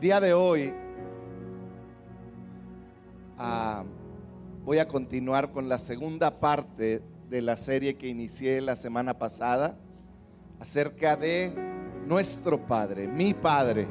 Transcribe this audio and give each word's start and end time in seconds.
Día 0.00 0.18
de 0.18 0.32
hoy 0.32 0.72
ah, 3.36 3.84
voy 4.64 4.78
a 4.78 4.88
continuar 4.88 5.52
con 5.52 5.68
la 5.68 5.76
segunda 5.76 6.40
parte 6.40 7.02
de 7.28 7.42
la 7.42 7.58
serie 7.58 7.98
que 7.98 8.08
inicié 8.08 8.62
la 8.62 8.76
semana 8.76 9.18
pasada 9.18 9.76
acerca 10.58 11.16
de 11.16 11.52
nuestro 12.06 12.66
Padre, 12.66 13.08
mi 13.08 13.34
Padre. 13.34 13.86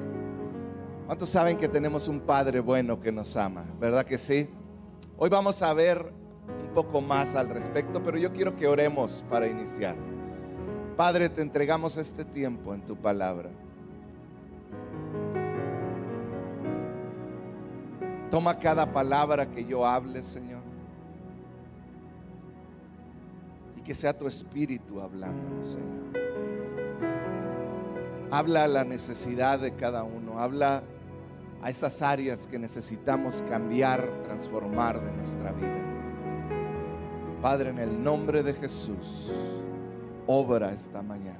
¿Cuántos 1.05 1.30
saben 1.30 1.58
que 1.58 1.68
tenemos 1.68 2.08
un 2.08 2.21
Padre 2.21 2.60
bueno 2.60 3.00
que 3.00 3.12
nos 3.12 3.38
ama? 3.38 3.66
¿Verdad 3.80 4.04
que 4.04 4.18
sí? 4.18 4.50
Hoy 5.16 5.30
vamos 5.30 5.62
a 5.62 5.71
ver 5.76 6.12
un 6.68 6.73
poco 6.73 7.02
más 7.02 7.36
al 7.36 7.50
respecto, 7.50 8.02
pero 8.04 8.18
yo 8.18 8.34
quiero 8.34 8.55
que 8.55 8.68
oremos 8.68 9.23
para 9.30 9.46
iniciar. 9.46 9.96
Padre, 10.98 11.30
te 11.30 11.44
entregamos 11.44 11.98
este 11.98 12.26
tiempo 12.26 12.73
en 12.73 12.82
tu 12.82 12.96
palabra. 12.96 13.52
Toma 18.32 18.58
cada 18.58 18.92
palabra 18.92 19.50
que 19.50 19.66
yo 19.66 19.86
hable, 19.86 20.24
Señor. 20.24 20.62
Y 23.78 23.82
que 23.82 23.96
sea 23.96 24.18
tu 24.18 24.28
espíritu 24.28 25.02
hablándonos, 25.02 25.68
Señor. 25.68 26.00
Habla 28.32 28.66
a 28.66 28.68
la 28.68 28.84
necesidad 28.84 29.60
de 29.60 29.74
cada 29.74 30.04
uno. 30.04 30.40
Habla 30.40 30.84
a 31.62 31.70
esas 31.70 32.02
áreas 32.02 32.48
que 32.48 32.60
necesitamos 32.60 33.42
cambiar, 33.50 34.08
transformar 34.24 35.02
de 35.04 35.12
nuestra 35.14 35.52
vida. 35.52 35.80
Padre, 37.41 37.70
en 37.70 37.80
el 37.80 38.04
nombre 38.04 38.44
de 38.44 38.54
Jesús, 38.54 39.32
obra 40.27 40.72
esta 40.72 41.02
mañana. 41.02 41.40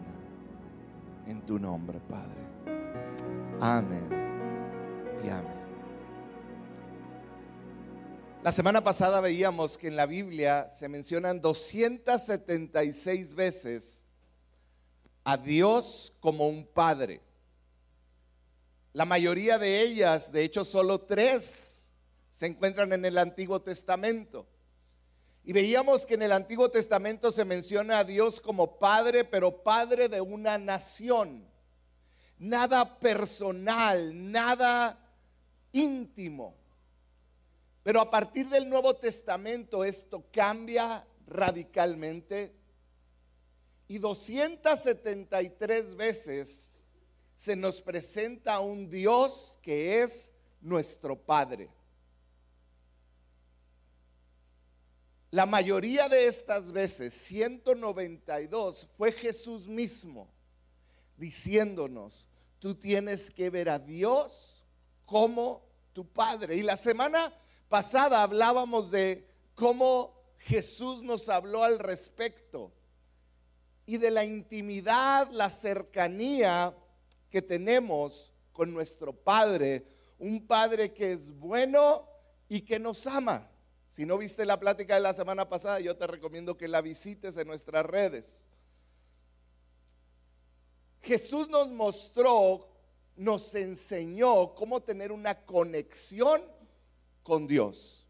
En 1.28 1.42
tu 1.42 1.60
nombre, 1.60 2.00
Padre. 2.10 2.40
Amén 3.60 4.08
y 5.24 5.30
amén. 5.30 5.59
La 8.42 8.54
semana 8.54 8.82
pasada 8.82 9.20
veíamos 9.20 9.78
que 9.78 9.88
en 9.88 9.98
la 9.98 10.06
Biblia 10.06 10.70
se 10.70 10.88
mencionan 10.88 11.42
276 11.42 13.34
veces 13.34 14.06
a 15.26 15.36
Dios 15.36 16.14
como 16.22 16.48
un 16.48 16.66
padre. 16.66 17.20
La 18.94 19.04
mayoría 19.04 19.60
de 19.60 19.82
ellas, 19.82 20.32
de 20.32 20.46
hecho 20.46 20.64
solo 20.64 21.02
tres, 21.02 21.92
se 22.32 22.46
encuentran 22.46 22.94
en 22.94 23.04
el 23.04 23.18
Antiguo 23.18 23.62
Testamento. 23.62 24.48
Y 25.44 25.52
veíamos 25.52 26.06
que 26.06 26.14
en 26.14 26.22
el 26.22 26.32
Antiguo 26.32 26.72
Testamento 26.72 27.34
se 27.34 27.44
menciona 27.44 28.00
a 28.00 28.06
Dios 28.06 28.40
como 28.40 28.80
padre, 28.80 29.26
pero 29.26 29.64
padre 29.64 30.08
de 30.08 30.22
una 30.22 30.58
nación. 30.58 31.46
Nada 32.38 33.00
personal, 33.00 34.32
nada 34.32 34.98
íntimo. 35.74 36.56
Pero 37.84 38.02
a 38.02 38.12
partir 38.12 38.48
del 38.50 38.70
Nuevo 38.70 38.96
Testamento 38.96 39.84
esto 39.84 40.26
cambia 40.32 41.06
radicalmente 41.28 42.54
y 43.88 43.98
273 43.98 45.96
veces 45.96 46.84
se 47.36 47.56
nos 47.56 47.82
presenta 47.82 48.60
un 48.60 48.90
Dios 48.90 49.58
que 49.62 50.04
es 50.04 50.32
nuestro 50.62 51.16
Padre. 51.16 51.70
La 55.32 55.46
mayoría 55.46 56.10
de 56.10 56.28
estas 56.28 56.72
veces, 56.72 57.14
192, 57.14 58.88
fue 58.98 59.12
Jesús 59.12 59.68
mismo 59.68 60.28
diciéndonos, 61.18 62.26
tú 62.60 62.74
tienes 62.76 63.30
que 63.30 63.50
ver 63.50 63.70
a 63.70 63.78
Dios 63.78 64.64
como 65.06 65.62
tu 65.94 66.08
Padre. 66.08 66.56
Y 66.56 66.64
la 66.64 66.78
semana 66.78 67.34
pasada 67.70 68.24
hablábamos 68.24 68.92
de 68.92 69.26
cómo 69.56 70.14
Jesús 70.40 71.04
nos 71.04 71.30
habló 71.30 71.64
al 71.64 71.80
respecto 71.80 72.72
y 73.86 73.98
de 73.98 74.12
la 74.12 74.26
intimidad, 74.26 75.30
la 75.32 75.50
cercanía 75.50 76.76
que 77.30 77.42
tenemos 77.42 78.34
con 78.52 78.74
nuestro 78.74 79.14
Padre, 79.14 79.86
un 80.18 80.46
Padre 80.46 80.94
que 80.94 81.14
es 81.14 81.30
bueno 81.32 82.08
y 82.48 82.62
que 82.62 82.80
nos 82.80 83.08
ama. 83.08 83.50
Si 83.90 84.06
no 84.06 84.18
viste 84.18 84.46
la 84.46 84.60
plática 84.60 84.96
de 84.96 85.02
la 85.02 85.14
semana 85.14 85.48
pasada, 85.50 85.80
yo 85.80 85.96
te 85.96 86.08
recomiendo 86.08 86.58
que 86.58 86.68
la 86.68 86.82
visites 86.82 87.38
en 87.38 87.48
nuestras 87.48 87.86
redes. 87.86 88.46
Jesús 91.02 91.50
nos 91.50 91.70
mostró, 91.70 92.68
nos 93.16 93.54
enseñó 93.56 94.54
cómo 94.54 94.82
tener 94.82 95.12
una 95.12 95.46
conexión 95.46 96.42
con 97.30 97.46
Dios. 97.46 98.08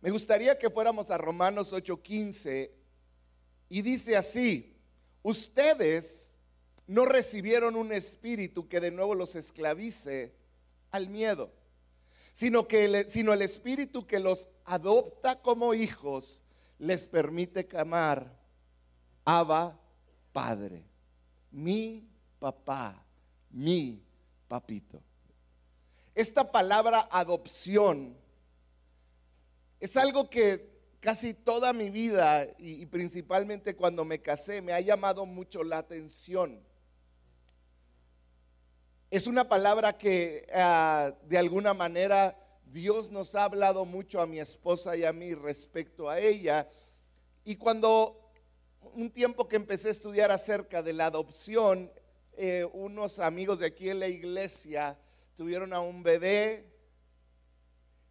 Me 0.00 0.10
gustaría 0.10 0.56
que 0.58 0.70
fuéramos 0.70 1.10
a 1.10 1.18
Romanos 1.18 1.74
8:15 1.74 2.70
y 3.68 3.82
dice 3.82 4.16
así, 4.16 4.74
ustedes 5.22 6.38
no 6.86 7.04
recibieron 7.04 7.76
un 7.76 7.92
espíritu 7.92 8.66
que 8.66 8.80
de 8.80 8.90
nuevo 8.90 9.14
los 9.14 9.36
esclavice 9.36 10.34
al 10.90 11.10
miedo, 11.10 11.52
sino 12.32 12.66
que 12.66 12.86
el, 12.86 13.10
sino 13.10 13.34
el 13.34 13.42
espíritu 13.42 14.06
que 14.06 14.20
los 14.20 14.48
adopta 14.64 15.42
como 15.42 15.74
hijos 15.74 16.42
les 16.78 17.06
permite 17.06 17.66
clamar, 17.66 18.40
Abba, 19.22 19.78
Padre, 20.32 20.82
mi 21.50 22.08
papá, 22.38 23.04
mi 23.50 24.02
papito. 24.48 25.02
Esta 26.14 26.52
palabra 26.52 27.08
adopción 27.10 28.14
es 29.80 29.96
algo 29.96 30.28
que 30.28 30.70
casi 31.00 31.32
toda 31.32 31.72
mi 31.72 31.88
vida 31.88 32.46
y, 32.58 32.84
principalmente 32.86 33.74
cuando 33.74 34.04
me 34.04 34.20
casé 34.20 34.60
me 34.60 34.72
ha 34.72 34.80
llamado 34.80 35.24
mucho 35.24 35.64
la 35.64 35.78
atención. 35.78 36.62
Es 39.10 39.26
una 39.26 39.48
palabra 39.48 39.96
que 39.96 40.46
ah, 40.54 41.12
de 41.24 41.38
alguna 41.38 41.72
manera 41.74 42.38
Dios 42.66 43.10
nos 43.10 43.34
ha 43.34 43.44
hablado 43.44 43.84
mucho 43.84 44.20
a 44.20 44.26
mi 44.26 44.38
esposa 44.38 44.96
y 44.96 45.04
a 45.04 45.12
mí 45.12 45.34
respecto 45.34 46.10
a 46.10 46.20
ella. 46.20 46.68
Y 47.44 47.56
cuando 47.56 48.30
un 48.94 49.10
tiempo 49.10 49.48
que 49.48 49.56
empecé 49.56 49.88
a 49.88 49.92
estudiar 49.92 50.30
acerca 50.30 50.82
de 50.82 50.92
la 50.92 51.06
adopción, 51.06 51.90
eh, 52.34 52.64
unos 52.72 53.18
amigos 53.18 53.58
de 53.58 53.66
aquí 53.66 53.90
en 53.90 54.00
la 54.00 54.08
iglesia 54.08 54.98
tuvieron 55.34 55.72
a 55.72 55.80
un 55.80 56.02
bebé. 56.02 56.66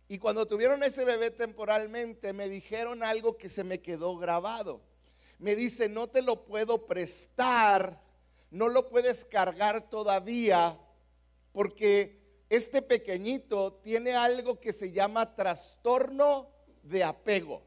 Y 0.08 0.18
cuando 0.18 0.48
tuvieron 0.48 0.84
ese 0.84 1.06
bebé 1.06 1.32
temporalmente, 1.32 2.34
me 2.34 2.50
dijeron 2.50 3.04
algo 3.04 3.38
que 3.38 3.50
se 3.50 3.64
me 3.64 3.82
quedó 3.82 4.18
grabado. 4.18 4.82
Me 5.40 5.56
dice, 5.56 5.90
no 5.90 6.08
te 6.08 6.22
lo 6.22 6.46
puedo 6.46 6.86
prestar, 6.86 8.02
no 8.50 8.68
lo 8.70 8.90
puedes 8.90 9.26
cargar 9.26 9.90
todavía, 9.90 10.78
porque 11.52 12.20
este 12.50 12.82
pequeñito 12.82 13.80
tiene 13.82 14.14
algo 14.14 14.59
que 14.59 14.74
se 14.74 14.92
llama 14.92 15.36
trastorno 15.36 16.50
de 16.84 17.03
apego. 17.03 17.64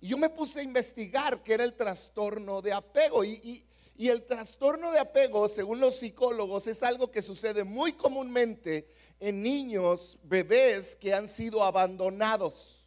Y 0.00 0.08
yo 0.08 0.18
me 0.18 0.28
puse 0.28 0.58
a 0.58 0.64
investigar 0.64 1.44
qué 1.44 1.54
era 1.54 1.62
el 1.62 1.74
trastorno 1.74 2.60
de 2.60 2.72
apego. 2.72 3.22
Y, 3.22 3.34
y 3.34 3.64
el 4.08 4.24
trastorno 4.24 4.90
de 4.90 4.98
apego, 4.98 5.48
según 5.48 5.80
los 5.80 5.96
psicólogos, 5.96 6.66
es 6.66 6.82
algo 6.82 7.10
que 7.10 7.22
sucede 7.22 7.64
muy 7.64 7.92
comúnmente 7.92 8.88
en 9.20 9.42
niños, 9.42 10.18
bebés 10.22 10.96
que 10.96 11.14
han 11.14 11.28
sido 11.28 11.62
abandonados, 11.62 12.86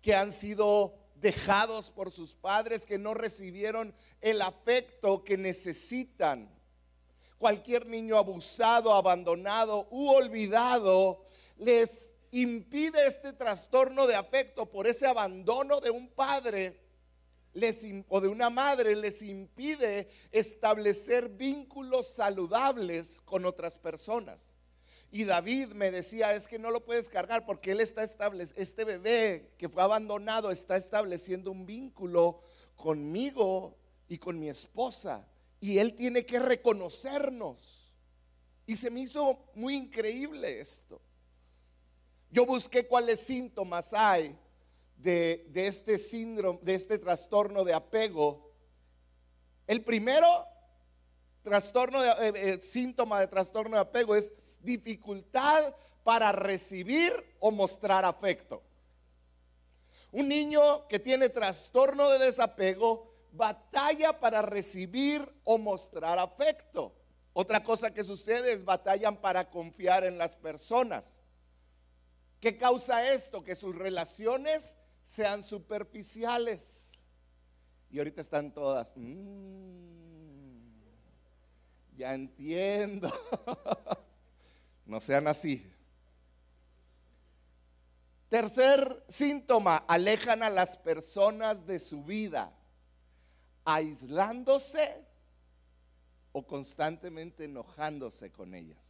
que 0.00 0.14
han 0.14 0.32
sido 0.32 0.94
dejados 1.16 1.90
por 1.90 2.12
sus 2.12 2.34
padres, 2.34 2.84
que 2.84 2.98
no 2.98 3.14
recibieron 3.14 3.94
el 4.20 4.42
afecto 4.42 5.24
que 5.24 5.38
necesitan. 5.38 6.50
Cualquier 7.38 7.86
niño 7.86 8.18
abusado, 8.18 8.92
abandonado 8.92 9.88
u 9.90 10.10
olvidado 10.10 11.24
les 11.56 12.14
impide 12.32 13.06
este 13.06 13.32
trastorno 13.32 14.06
de 14.06 14.14
afecto 14.14 14.66
por 14.66 14.86
ese 14.86 15.06
abandono 15.06 15.80
de 15.80 15.90
un 15.90 16.08
padre 16.08 16.81
o 18.08 18.20
de 18.20 18.28
una 18.28 18.50
madre 18.50 18.96
les 18.96 19.22
impide 19.22 20.08
establecer 20.30 21.28
vínculos 21.28 22.08
saludables 22.08 23.20
con 23.24 23.44
otras 23.44 23.78
personas. 23.78 24.52
Y 25.10 25.24
David 25.24 25.68
me 25.74 25.90
decía, 25.90 26.34
es 26.34 26.48
que 26.48 26.58
no 26.58 26.70
lo 26.70 26.84
puedes 26.84 27.10
cargar 27.10 27.44
porque 27.44 27.72
él 27.72 27.80
está 27.80 28.02
estableciendo, 28.02 28.62
este 28.62 28.84
bebé 28.84 29.52
que 29.58 29.68
fue 29.68 29.82
abandonado 29.82 30.50
está 30.50 30.76
estableciendo 30.76 31.50
un 31.50 31.66
vínculo 31.66 32.40
conmigo 32.76 33.76
y 34.08 34.16
con 34.16 34.38
mi 34.38 34.48
esposa. 34.48 35.28
Y 35.60 35.78
él 35.78 35.94
tiene 35.94 36.24
que 36.24 36.38
reconocernos. 36.38 37.92
Y 38.66 38.76
se 38.76 38.90
me 38.90 39.00
hizo 39.00 39.44
muy 39.54 39.74
increíble 39.74 40.60
esto. 40.60 41.00
Yo 42.30 42.46
busqué 42.46 42.86
cuáles 42.86 43.20
síntomas 43.20 43.92
hay 43.92 44.34
de, 45.02 45.50
este 45.54 45.98
síndrome, 45.98 46.60
de 46.62 46.74
este 46.74 46.98
trastorno 46.98 47.64
de 47.64 47.74
apego, 47.74 48.52
el 49.66 49.82
primero 49.82 50.46
trastorno 51.42 52.00
de, 52.00 52.08
eh, 52.10 52.32
eh, 52.34 52.60
síntoma 52.62 53.20
de 53.20 53.26
trastorno 53.26 53.76
de 53.76 53.82
apego 53.82 54.14
es 54.14 54.32
dificultad 54.60 55.74
para 56.04 56.32
recibir 56.32 57.12
o 57.40 57.50
mostrar 57.50 58.04
afecto. 58.04 58.62
Un 60.12 60.28
niño 60.28 60.86
que 60.88 60.98
tiene 60.98 61.28
trastorno 61.28 62.10
de 62.10 62.26
desapego 62.26 63.12
batalla 63.32 64.20
para 64.20 64.42
recibir 64.42 65.26
o 65.44 65.58
mostrar 65.58 66.18
afecto. 66.18 66.92
Otra 67.32 67.64
cosa 67.64 67.94
que 67.94 68.04
sucede 68.04 68.52
es 68.52 68.64
batallan 68.64 69.16
para 69.16 69.48
confiar 69.50 70.04
en 70.04 70.18
las 70.18 70.36
personas. 70.36 71.18
¿Qué 72.40 72.58
causa 72.58 73.10
esto? 73.10 73.42
Que 73.42 73.56
sus 73.56 73.74
relaciones 73.74 74.76
sean 75.02 75.42
superficiales. 75.42 76.92
Y 77.90 77.98
ahorita 77.98 78.20
están 78.20 78.52
todas, 78.52 78.92
mm, 78.96 79.72
ya 81.96 82.14
entiendo. 82.14 83.12
no 84.86 85.00
sean 85.00 85.28
así. 85.28 85.70
Tercer 88.28 89.04
síntoma, 89.08 89.84
alejan 89.86 90.42
a 90.42 90.48
las 90.48 90.78
personas 90.78 91.66
de 91.66 91.78
su 91.78 92.02
vida, 92.02 92.50
aislándose 93.62 95.06
o 96.32 96.46
constantemente 96.46 97.44
enojándose 97.44 98.32
con 98.32 98.54
ellas. 98.54 98.82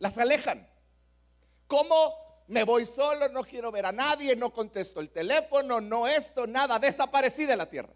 Las 0.00 0.18
alejan. 0.18 0.68
¿Cómo 1.68 2.29
me 2.50 2.64
voy 2.64 2.86
solo? 2.86 3.28
No 3.28 3.42
quiero 3.42 3.72
ver 3.72 3.86
a 3.86 3.92
nadie, 3.92 4.36
no 4.36 4.52
contesto 4.52 5.00
el 5.00 5.10
teléfono, 5.10 5.80
no 5.80 6.06
esto, 6.06 6.46
nada, 6.46 6.78
desaparecí 6.78 7.46
de 7.46 7.56
la 7.56 7.68
tierra. 7.68 7.94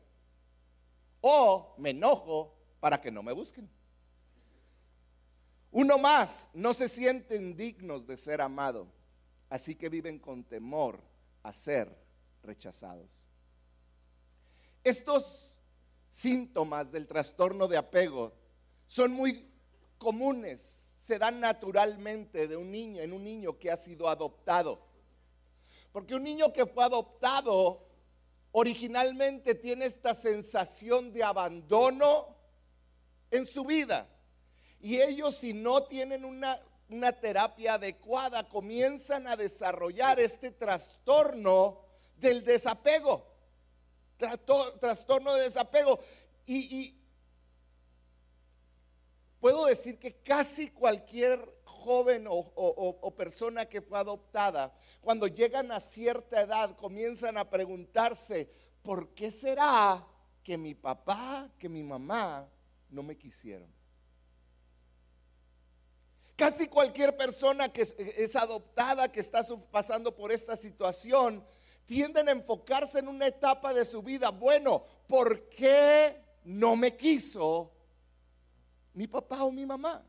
O 1.21 1.75
me 1.79 1.91
enojo 1.91 2.57
para 2.81 3.01
que 3.01 3.11
no 3.11 3.23
me 3.23 3.33
busquen. 3.33 3.71
Uno 5.71 5.99
más, 5.99 6.49
no 6.55 6.73
se 6.73 6.89
sienten 6.89 7.57
dignos 7.57 8.07
de 8.07 8.17
ser 8.17 8.41
amado 8.41 8.89
así 9.55 9.77
que 9.77 9.89
viven 9.89 10.19
con 10.19 10.43
temor 10.43 11.01
a 11.45 11.53
ser 11.53 11.97
rechazados. 12.43 13.23
Estos 14.83 15.61
síntomas 16.11 16.91
del 16.91 17.07
trastorno 17.07 17.69
de 17.69 17.77
apego 17.77 18.33
son 18.89 19.13
muy 19.13 19.49
comunes, 19.97 20.61
se 21.05 21.19
dan 21.19 21.41
naturalmente 21.41 22.47
de 22.47 22.57
un 22.57 22.71
niño 22.71 23.03
en 23.03 23.13
un 23.13 23.25
niño 23.25 23.59
que 23.59 23.71
ha 23.71 23.77
sido 23.77 24.09
adoptado. 24.09 24.81
Porque 25.93 26.15
un 26.15 26.23
niño 26.23 26.53
que 26.53 26.67
fue 26.67 26.85
adoptado 26.85 27.87
originalmente 28.53 29.55
tiene 29.55 29.87
esta 29.87 30.15
sensación 30.15 31.13
de 31.13 31.23
abandono 31.23 32.37
en 33.31 33.47
su 33.47 33.65
vida. 33.65 34.09
Y 34.81 35.01
ellos 35.01 35.37
si 35.37 35.53
no 35.53 35.85
tienen 35.85 36.25
una 36.25 36.59
una 36.89 37.13
terapia 37.13 37.75
adecuada, 37.75 38.49
comienzan 38.49 39.27
a 39.27 39.37
desarrollar 39.37 40.21
este 40.21 40.51
trastorno 40.51 41.81
del 42.17 42.45
desapego. 42.45 43.27
trastorno 44.81 45.35
de 45.35 45.43
desapego. 45.43 45.99
Y, 46.47 47.01
puedo 49.45 49.67
decir 49.67 49.99
que 49.99 50.23
casi 50.23 50.71
cualquier 50.71 51.39
joven 51.65 52.25
o, 52.27 53.15
persona 53.15 53.67
que 53.67 53.83
fue 53.83 53.99
adoptada, 53.99 54.73
cuando 55.03 55.27
llegan 55.27 55.71
a 55.71 55.81
cierta 55.81 56.41
edad, 56.41 56.75
comienzan 56.79 57.37
a 57.37 57.51
preguntarse, 57.51 58.49
¿por 58.81 59.11
qué 59.11 59.31
será 59.31 60.03
que 60.43 60.57
mi 60.57 60.75
papá, 60.75 61.51
que 61.59 61.69
mi 61.69 61.83
mamá 61.83 62.49
no 62.89 63.03
me 63.03 63.19
quisieron? 63.19 63.71
Casi 66.37 66.67
cualquier 66.67 67.15
persona 67.15 67.71
que 67.71 67.83
es, 67.83 68.37
adoptada, 68.37 69.13
que 69.13 69.21
está 69.21 69.43
pasando 69.71 70.17
por 70.17 70.33
esta 70.33 70.57
situación, 70.57 71.45
tienden 71.85 72.31
a 72.31 72.33
enfocarse 72.33 73.01
en 73.01 73.09
una 73.09 73.27
etapa 73.27 73.75
de 73.75 73.85
su 73.85 74.03
vida. 74.03 74.31
Bueno, 74.31 74.83
¿por 75.07 75.51
qué 75.51 76.19
no 76.45 76.77
me 76.77 76.97
quiso 76.97 77.74
mi 78.95 79.07
papá 79.07 79.45
o 79.45 79.53
mi 79.53 79.67
mamá? 79.67 80.03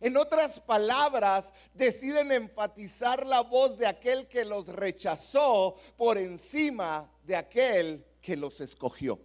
En 0.00 0.16
otras 0.18 0.60
palabras, 0.60 1.52
deciden 1.72 2.30
enfatizar 2.32 3.24
la 3.24 3.40
voz 3.40 3.78
de 3.78 3.86
aquel 3.86 4.28
que 4.28 4.44
los 4.44 4.68
rechazó 4.68 5.76
por 5.96 6.18
encima 6.18 7.10
de 7.22 7.36
aquel 7.36 8.04
que 8.20 8.36
los 8.36 8.60
escogió. 8.60 9.18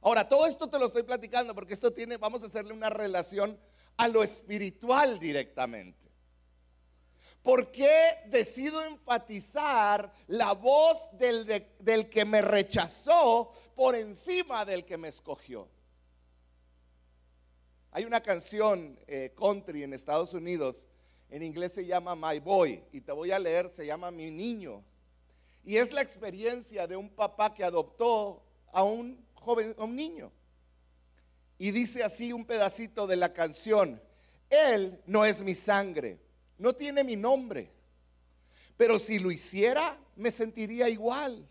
Ahora, 0.00 0.26
todo 0.26 0.46
esto 0.46 0.68
te 0.68 0.78
lo 0.78 0.86
estoy 0.86 1.02
platicando 1.02 1.54
porque 1.54 1.74
esto 1.74 1.92
tiene, 1.92 2.16
vamos 2.16 2.42
a 2.42 2.46
hacerle 2.46 2.72
una 2.72 2.88
relación 2.88 3.58
a 3.98 4.08
lo 4.08 4.22
espiritual 4.22 5.18
directamente. 5.18 6.09
¿Por 7.42 7.70
qué 7.70 8.18
decido 8.26 8.84
enfatizar 8.84 10.12
la 10.26 10.52
voz 10.52 11.08
del, 11.12 11.46
del, 11.78 12.08
que 12.10 12.24
me 12.24 12.42
rechazó 12.42 13.52
por 13.74 13.94
encima 13.94 14.64
del 14.64 14.84
que 14.84 14.98
me 14.98 15.08
escogió? 15.08 15.66
Hay 17.92 18.04
una 18.04 18.20
canción 18.20 18.98
eh, 19.06 19.32
country 19.36 19.82
en 19.82 19.94
Estados 19.94 20.34
Unidos, 20.34 20.86
en 21.30 21.42
inglés 21.42 21.72
se 21.72 21.86
llama 21.86 22.14
My 22.14 22.38
Boy, 22.40 22.84
y 22.92 23.00
te 23.00 23.12
voy 23.12 23.30
a 23.30 23.38
leer, 23.38 23.70
se 23.70 23.86
llama 23.86 24.10
Mi 24.10 24.30
Niño. 24.30 24.84
Y 25.64 25.76
es 25.76 25.92
la 25.92 26.02
experiencia 26.02 26.86
de 26.86 26.96
un 26.96 27.08
papá 27.08 27.54
que 27.54 27.64
adoptó 27.64 28.42
a 28.72 28.82
un 28.82 29.24
joven, 29.34 29.74
un 29.78 29.96
niño. 29.96 30.30
Y 31.58 31.70
dice 31.70 32.02
así 32.02 32.32
un 32.32 32.44
pedacito 32.44 33.06
de 33.06 33.16
la 33.16 33.32
canción, 33.32 34.00
Él 34.48 35.00
no 35.06 35.24
es 35.24 35.42
mi 35.42 35.54
sangre, 35.54 36.18
no 36.60 36.74
tiene 36.74 37.02
mi 37.02 37.16
nombre, 37.16 37.70
pero 38.76 38.98
si 38.98 39.18
lo 39.18 39.30
hiciera, 39.30 39.98
me 40.14 40.30
sentiría 40.30 40.90
igual. 40.90 41.48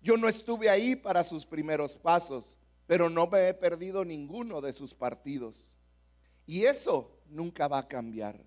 Yo 0.00 0.16
no 0.16 0.28
estuve 0.28 0.70
ahí 0.70 0.94
para 0.94 1.24
sus 1.24 1.44
primeros 1.44 1.96
pasos, 1.96 2.56
pero 2.86 3.10
no 3.10 3.26
me 3.26 3.48
he 3.48 3.54
perdido 3.54 4.04
ninguno 4.04 4.60
de 4.60 4.72
sus 4.72 4.94
partidos. 4.94 5.74
Y 6.46 6.66
eso 6.66 7.18
nunca 7.28 7.66
va 7.66 7.78
a 7.78 7.88
cambiar. 7.88 8.40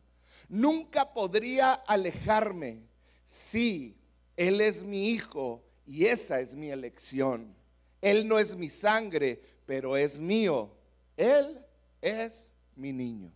Nunca 0.48 1.14
podría 1.14 1.74
alejarme. 1.74 2.84
Sí, 3.26 3.98
Él 4.38 4.62
es 4.62 4.84
mi 4.84 5.10
hijo 5.10 5.62
y 5.86 6.06
esa 6.06 6.40
es 6.40 6.56
mi 6.56 6.70
elección. 6.70 7.54
Él 8.00 8.30
no 8.30 8.40
es 8.40 8.56
mi 8.56 8.70
sangre, 8.70 9.42
pero 9.66 9.98
es 9.98 10.18
mío. 10.18 10.72
Él 11.18 11.66
es 12.02 12.54
mi 12.78 12.94
niño. 12.94 13.34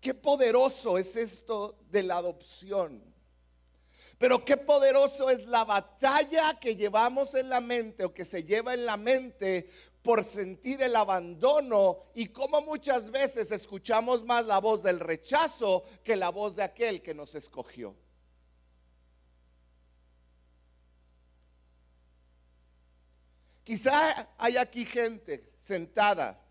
Qué 0.00 0.14
poderoso 0.14 0.96
es 0.96 1.14
esto 1.16 1.78
de 1.90 2.02
la 2.02 2.16
adopción. 2.16 3.10
Pero 4.16 4.44
qué 4.44 4.56
poderoso 4.56 5.30
es 5.30 5.46
la 5.46 5.64
batalla 5.64 6.58
que 6.58 6.76
llevamos 6.76 7.34
en 7.34 7.48
la 7.48 7.60
mente 7.60 8.04
o 8.04 8.12
que 8.12 8.24
se 8.24 8.44
lleva 8.44 8.74
en 8.74 8.86
la 8.86 8.96
mente 8.96 9.68
por 10.02 10.24
sentir 10.24 10.80
el 10.82 10.96
abandono 10.96 12.04
y 12.14 12.26
cómo 12.26 12.62
muchas 12.62 13.10
veces 13.10 13.50
escuchamos 13.50 14.24
más 14.24 14.46
la 14.46 14.58
voz 14.58 14.82
del 14.82 15.00
rechazo 15.00 15.84
que 16.02 16.16
la 16.16 16.30
voz 16.30 16.56
de 16.56 16.62
aquel 16.62 17.02
que 17.02 17.14
nos 17.14 17.34
escogió. 17.34 17.94
Quizá 23.64 24.30
hay 24.36 24.56
aquí 24.56 24.84
gente 24.84 25.52
sentada 25.58 26.42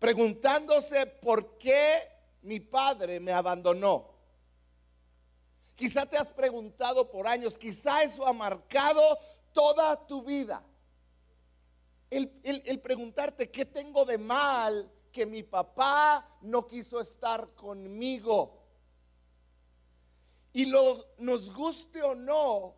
preguntándose 0.00 1.06
por 1.06 1.58
qué 1.58 2.08
mi 2.42 2.58
padre 2.58 3.20
me 3.20 3.32
abandonó. 3.32 4.10
Quizá 5.76 6.06
te 6.06 6.16
has 6.16 6.32
preguntado 6.32 7.10
por 7.10 7.28
años, 7.28 7.56
quizá 7.56 8.02
eso 8.02 8.26
ha 8.26 8.32
marcado 8.32 9.18
toda 9.52 10.06
tu 10.06 10.22
vida. 10.24 10.64
El, 12.10 12.80
preguntarte 12.82 13.50
qué 13.50 13.64
tengo 13.64 14.04
de 14.04 14.18
mal 14.18 14.90
que 15.12 15.26
mi 15.26 15.42
papá 15.42 16.38
no 16.40 16.66
quiso 16.66 17.00
estar 17.00 17.54
conmigo. 17.54 18.58
Y 20.52 20.66
lo, 20.66 21.04
nos 21.18 21.54
guste 21.54 22.02
o 22.02 22.14
no, 22.14 22.74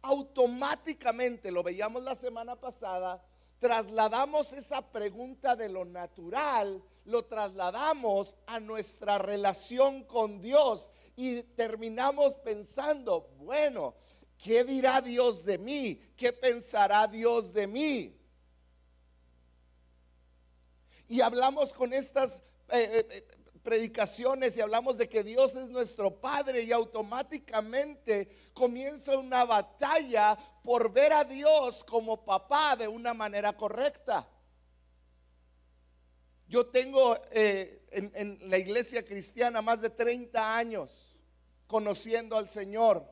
automáticamente, 0.00 1.52
lo 1.52 1.62
veíamos 1.62 2.02
la 2.02 2.16
semana 2.16 2.56
pasada, 2.56 3.22
trasladamos 3.62 4.52
esa 4.54 4.82
pregunta 4.90 5.54
de 5.54 5.68
lo 5.68 5.84
natural, 5.84 6.82
lo 7.04 7.26
trasladamos 7.26 8.34
a 8.44 8.58
nuestra 8.58 9.18
relación 9.18 10.02
con 10.02 10.40
Dios 10.40 10.90
y 11.14 11.44
terminamos 11.44 12.34
pensando, 12.38 13.30
bueno, 13.38 13.94
¿qué 14.36 14.64
dirá 14.64 15.00
Dios 15.00 15.44
de 15.44 15.58
mí? 15.58 15.94
¿Qué 16.16 16.32
pensará 16.32 17.06
Dios 17.06 17.52
de 17.52 17.68
mí? 17.68 18.18
Y 21.06 21.20
hablamos 21.20 21.72
con 21.72 21.92
estas 21.92 22.42
eh, 22.68 23.06
eh, 23.08 23.31
predicaciones 23.62 24.56
y 24.56 24.60
hablamos 24.60 24.98
de 24.98 25.08
que 25.08 25.22
Dios 25.22 25.54
es 25.54 25.68
nuestro 25.68 26.20
Padre 26.20 26.62
y 26.62 26.72
automáticamente 26.72 28.50
comienza 28.52 29.16
una 29.16 29.44
batalla 29.44 30.36
por 30.62 30.92
ver 30.92 31.12
a 31.12 31.24
Dios 31.24 31.84
como 31.84 32.24
papá 32.24 32.76
de 32.76 32.88
una 32.88 33.14
manera 33.14 33.56
correcta. 33.56 34.28
Yo 36.48 36.66
tengo 36.66 37.16
eh, 37.30 37.86
en, 37.90 38.12
en 38.14 38.50
la 38.50 38.58
iglesia 38.58 39.04
cristiana 39.04 39.62
más 39.62 39.80
de 39.80 39.90
30 39.90 40.56
años 40.56 41.16
conociendo 41.66 42.36
al 42.36 42.48
Señor. 42.48 43.06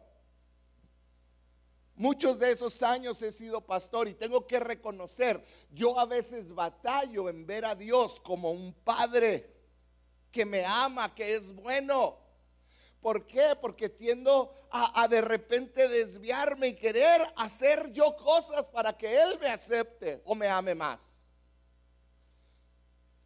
Muchos 1.94 2.38
de 2.38 2.50
esos 2.50 2.82
años 2.82 3.20
he 3.22 3.30
sido 3.30 3.60
pastor 3.60 4.08
y 4.08 4.14
tengo 4.14 4.46
que 4.46 4.58
reconocer, 4.58 5.44
yo 5.70 5.98
a 5.98 6.06
veces 6.06 6.54
batallo 6.54 7.28
en 7.28 7.46
ver 7.46 7.64
a 7.66 7.74
Dios 7.74 8.20
como 8.20 8.50
un 8.50 8.72
padre 8.72 9.59
que 10.30 10.44
me 10.44 10.64
ama, 10.64 11.14
que 11.14 11.34
es 11.34 11.54
bueno. 11.54 12.18
¿Por 13.00 13.26
qué? 13.26 13.56
Porque 13.60 13.88
tiendo 13.88 14.52
a, 14.70 15.08
de 15.08 15.20
repente 15.22 15.88
desviarme 15.88 16.68
y 16.68 16.76
querer 16.76 17.22
hacer 17.36 17.90
yo 17.92 18.14
cosas 18.16 18.68
para 18.68 18.96
que 18.96 19.20
Él 19.20 19.38
me 19.40 19.48
acepte 19.48 20.20
o 20.24 20.34
me 20.34 20.48
ame 20.48 20.74
más. 20.74 21.24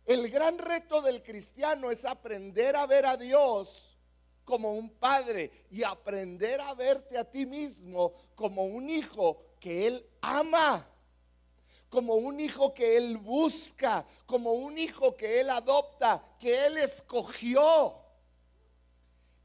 El 0.05 0.31
gran 0.31 0.59
reto 0.59 1.03
del 1.03 1.23
cristiano 1.23 1.91
es 1.91 2.05
aprender 2.05 2.77
a 2.77 2.87
ver 2.87 3.07
a 3.07 3.17
Dios 3.17 3.99
como 4.45 4.75
un 4.75 4.91
padre 4.91 5.67
y 5.71 5.83
aprender 5.83 6.61
a 6.61 6.75
verte 6.75 7.17
a 7.17 7.29
ti 7.29 7.47
mismo 7.47 8.15
como 8.35 8.67
un 8.67 8.91
hijo 8.91 9.43
que 9.59 9.87
Él 9.87 10.07
ama 10.21 10.87
como 11.95 12.15
un 12.17 12.41
hijo 12.41 12.75
que 12.75 12.97
Él 12.97 13.19
busca, 13.19 14.05
como 14.27 14.55
un 14.55 14.77
hijo 14.79 15.15
que 15.17 15.39
Él 15.39 15.49
adopta, 15.49 16.21
que 16.41 16.67
Él 16.67 16.77
escogió. 16.79 17.95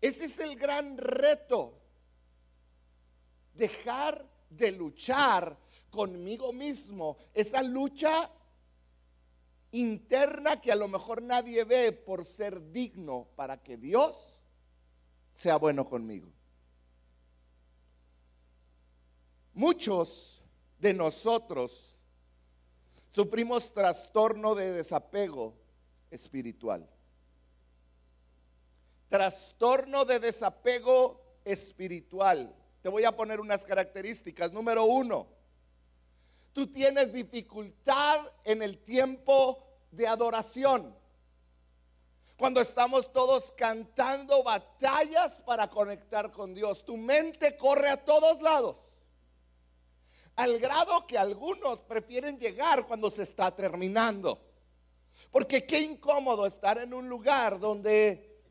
Ese 0.01 0.25
es 0.25 0.39
el 0.39 0.56
gran 0.56 0.98
reto. 0.98 1.77
Dejar 3.53 4.27
de 4.50 4.72
luchar 4.72 5.56
conmigo 5.91 6.51
mismo. 6.51 7.18
Esa 7.36 7.62
lucha 7.62 8.32
interna 9.72 10.60
que 10.60 10.72
a 10.72 10.75
lo 10.75 10.88
mejor 10.88 11.22
nadie 11.22 11.63
ve 11.65 11.91
por 11.91 12.25
ser 12.25 12.72
digno 12.72 13.27
para 13.36 13.62
que 13.62 13.77
Dios 13.77 14.39
sea 15.34 15.58
bueno 15.58 15.86
conmigo. 15.86 16.32
Muchos 19.53 20.41
de 20.79 20.96
nosotros 20.96 21.88
Sufrimos 23.10 23.74
trastorno 23.74 24.54
de 24.54 24.72
desapego 24.72 25.56
espiritual. 26.12 26.88
Trastorno 29.10 30.06
de 30.06 30.20
desapego 30.20 31.20
espiritual. 31.44 32.56
Te 32.84 32.89
voy 32.89 33.06
a 33.06 33.16
poner 33.16 33.39
unas 33.39 33.66
características. 33.66 34.51
Número 34.51 34.86
uno, 34.86 35.28
tú 36.54 36.68
tienes 36.68 37.12
dificultad 37.12 38.20
en 38.44 38.62
el 38.62 38.78
tiempo 38.78 39.58
de 39.89 40.08
adoración. 40.08 40.96
Cuando 42.38 42.62
estamos 42.62 43.12
todos 43.12 43.51
cantando 43.54 44.44
batallas 44.44 45.42
para 45.46 45.68
conectar 45.70 46.32
con 46.32 46.54
Dios, 46.54 46.86
tu 46.86 46.96
mente 46.96 47.58
corre 47.58 47.89
a 47.89 48.06
todos 48.06 48.42
lados 48.44 48.88
al 50.39 50.58
grado 50.58 51.05
que 51.05 51.17
algunos 51.17 51.81
prefieren 51.81 52.39
llegar 52.39 52.88
cuando 52.88 53.12
se 53.12 53.24
está 53.24 53.53
terminando. 53.53 54.39
Porque 55.31 55.65
qué 55.65 55.81
incómodo 55.81 56.46
estar 56.46 56.77
en 56.77 56.93
un 56.93 57.10
lugar 57.10 57.60
donde 57.60 58.41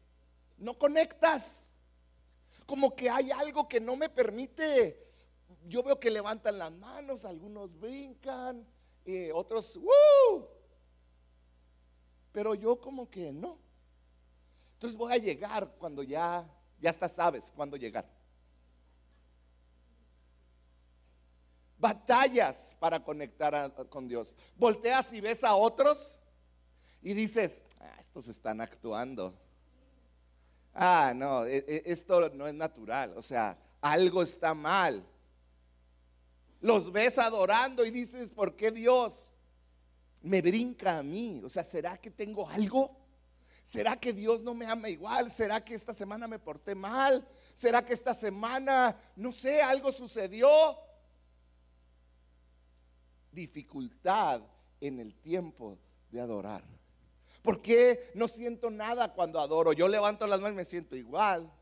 no 0.58 0.76
conectas. 0.76 1.72
Como 2.66 2.94
que 2.94 3.08
hay 3.08 3.30
algo 3.30 3.66
que 3.66 3.80
no 3.80 3.96
me 3.96 4.10
permite. 4.10 5.02
Yo 5.66 5.82
veo 5.82 5.98
que 5.98 6.10
levantan 6.10 6.58
las 6.58 6.72
manos, 6.72 7.24
algunos 7.24 7.74
brincan, 7.80 8.66
eh, 9.06 9.30
otros, 9.32 9.80
Pero 12.32 12.54
yo 12.54 12.78
como 12.78 13.08
que 13.08 13.32
no. 13.32 13.58
Entonces 14.74 14.94
voy 14.94 15.14
a 15.14 15.16
llegar 15.16 15.72
cuando 15.78 16.02
ya, 16.02 16.46
ya 16.82 16.90
hasta 16.90 17.08
sabes 17.08 17.50
cuándo 17.50 17.78
llegar. 17.78 18.17
Batallas 21.78 22.74
para 22.78 23.02
conectar 23.02 23.72
con 23.88 24.08
Dios. 24.08 24.34
Volteas 24.56 25.12
y 25.12 25.20
ves 25.20 25.44
a 25.44 25.54
otros 25.54 26.18
y 27.02 27.14
dices, 27.14 27.62
ah, 27.80 27.96
estos 28.00 28.28
están 28.28 28.60
actuando. 28.60 29.34
Ah, 30.74 31.12
no, 31.14 31.44
e, 31.44 31.64
e, 31.66 31.82
esto 31.86 32.28
no 32.30 32.46
es 32.46 32.54
natural, 32.54 33.16
o 33.16 33.22
sea, 33.22 33.56
algo 33.80 34.22
está 34.22 34.54
mal. 34.54 35.04
Los 36.60 36.90
ves 36.92 37.18
adorando 37.18 37.84
y 37.84 37.90
dices, 37.90 38.30
¿por 38.30 38.56
qué 38.56 38.70
Dios 38.70 39.30
me 40.22 40.42
brinca 40.42 40.98
a 40.98 41.02
mí? 41.02 41.40
O 41.44 41.48
sea, 41.48 41.62
¿será 41.62 41.98
que 41.98 42.10
tengo 42.10 42.48
algo? 42.48 42.96
¿Será 43.64 43.96
que 43.96 44.12
Dios 44.12 44.40
no 44.40 44.54
me 44.54 44.66
ama 44.66 44.88
igual? 44.88 45.30
¿Será 45.30 45.62
que 45.62 45.74
esta 45.74 45.92
semana 45.92 46.26
me 46.26 46.38
porté 46.38 46.74
mal? 46.74 47.26
¿Será 47.54 47.84
que 47.84 47.92
esta 47.92 48.14
semana, 48.14 48.96
no 49.14 49.30
sé, 49.30 49.60
algo 49.60 49.92
sucedió? 49.92 50.48
Dificultad 53.32 54.42
en 54.80 55.00
el 55.00 55.14
tiempo 55.14 55.78
de 56.10 56.20
adorar. 56.20 56.64
¿Por 57.42 57.62
qué 57.62 58.10
no 58.14 58.28
siento 58.28 58.70
nada 58.70 59.12
cuando 59.12 59.40
adoro? 59.40 59.72
Yo 59.72 59.88
levanto 59.88 60.26
las 60.26 60.40
manos 60.40 60.54
y 60.54 60.56
me 60.56 60.64
siento 60.64 60.96
igual. 60.96 61.52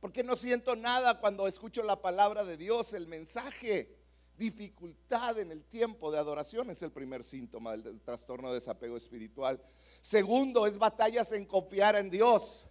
¿Por 0.00 0.12
qué 0.12 0.22
no 0.22 0.36
siento 0.36 0.76
nada 0.76 1.20
cuando 1.20 1.46
escucho 1.46 1.82
la 1.82 2.00
palabra 2.00 2.44
de 2.44 2.56
Dios, 2.56 2.92
el 2.92 3.06
mensaje? 3.06 3.96
Dificultad 4.36 5.40
en 5.40 5.50
el 5.50 5.64
tiempo 5.64 6.12
de 6.12 6.18
adoración 6.18 6.70
es 6.70 6.80
el 6.82 6.92
primer 6.92 7.24
síntoma 7.24 7.76
del, 7.76 8.00
trastorno 8.00 8.48
de 8.48 8.54
desapego 8.54 8.96
espiritual. 8.96 9.60
Segundo, 10.00 10.66
es 10.66 10.78
batallas 10.78 11.32
en 11.32 11.44
confiar 11.44 11.96
en 11.96 12.08
Dios. 12.08 12.64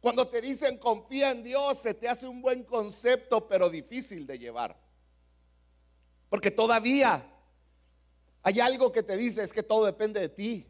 Cuando 0.00 0.28
te 0.28 0.40
dicen 0.40 0.78
confía 0.78 1.30
en 1.30 1.42
Dios, 1.42 1.78
se 1.78 1.94
te 1.94 2.08
hace 2.08 2.26
un 2.26 2.42
buen 2.42 2.62
concepto, 2.64 3.48
pero 3.48 3.70
difícil 3.70 4.26
de 4.26 4.38
llevar. 4.38 4.76
Porque 6.30 6.50
todavía 6.50 7.26
hay 8.42 8.60
algo 8.60 8.90
que 8.90 9.02
te 9.02 9.16
dice 9.16 9.42
es 9.42 9.52
que 9.52 9.62
todo 9.62 9.84
depende 9.84 10.20
de 10.20 10.28
ti. 10.30 10.66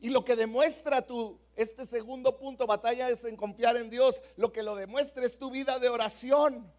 Y 0.00 0.10
lo 0.10 0.24
que 0.24 0.36
demuestra 0.36 1.06
tu, 1.06 1.38
este 1.56 1.84
segundo 1.84 2.38
punto, 2.38 2.66
batalla 2.66 3.10
es 3.10 3.24
en 3.24 3.36
confiar 3.36 3.76
en 3.76 3.90
Dios, 3.90 4.22
lo 4.36 4.52
que 4.52 4.62
lo 4.62 4.74
demuestra 4.74 5.26
es 5.26 5.38
tu 5.38 5.50
vida 5.50 5.78
de 5.78 5.88
oración. 5.88 6.72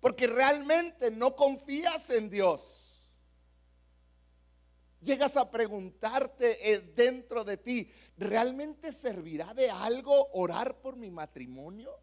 Porque 0.00 0.26
realmente 0.26 1.10
no 1.10 1.34
confías 1.34 2.08
en 2.10 2.30
Dios. 2.30 3.10
Llegas 5.00 5.36
a 5.36 5.50
preguntarte 5.50 6.72
eh, 6.72 6.80
dentro 6.94 7.42
de 7.42 7.56
ti, 7.56 7.90
¿realmente 8.16 8.92
servirá 8.92 9.54
de 9.54 9.70
algo 9.70 10.28
orar 10.32 10.78
por 10.80 10.96
mi 10.96 11.10
matrimonio? 11.10 11.98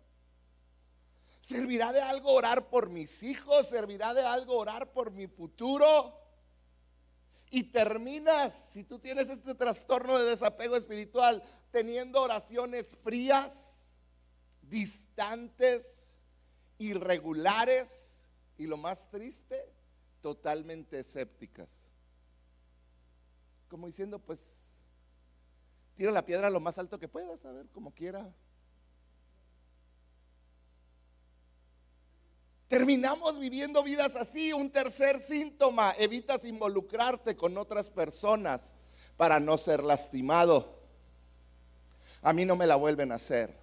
¿Servirá 1.47 1.93
de 1.93 2.01
algo 2.01 2.33
orar 2.33 2.67
por 2.67 2.89
mis 2.89 3.23
hijos? 3.23 3.67
¿Servirá 3.67 4.13
de 4.13 4.21
algo 4.21 4.57
orar 4.57 4.91
por 4.91 5.11
mi 5.11 5.27
futuro? 5.27 6.13
Y 7.49 7.71
terminas, 7.71 8.53
si 8.53 8.83
tú 8.83 8.99
tienes 8.99 9.29
este 9.29 9.55
trastorno 9.55 10.19
de 10.19 10.25
desapego 10.25 10.75
espiritual, 10.75 11.41
teniendo 11.71 12.21
oraciones 12.21 12.97
frías, 13.01 13.89
distantes, 14.61 16.17
irregulares 16.79 18.27
y 18.57 18.67
lo 18.67 18.75
más 18.75 19.09
triste, 19.09 19.73
totalmente 20.19 20.99
escépticas. 20.99 21.85
Como 23.69 23.87
diciendo, 23.87 24.19
pues, 24.19 24.69
tira 25.95 26.11
la 26.11 26.25
piedra 26.25 26.49
lo 26.49 26.59
más 26.59 26.77
alto 26.77 26.99
que 26.99 27.07
puedas, 27.07 27.45
a 27.45 27.53
ver, 27.53 27.69
como 27.69 27.93
quiera. 27.93 28.35
Terminamos 32.67 33.39
viviendo 33.39 33.81
vidas 33.83 34.15
así. 34.15 34.51
Un 34.51 34.69
tercer 34.69 35.21
síntoma, 35.21 35.93
evitas 35.97 36.45
involucrarte 36.45 37.35
con 37.35 37.57
otras 37.57 37.89
personas 37.89 38.71
para 39.15 39.39
no 39.39 39.57
ser 39.57 39.83
lastimado. 39.83 40.77
A 42.21 42.33
mí 42.33 42.45
no 42.45 42.55
me 42.55 42.67
la 42.67 42.75
vuelven 42.75 43.11
a 43.11 43.15
hacer. 43.15 43.55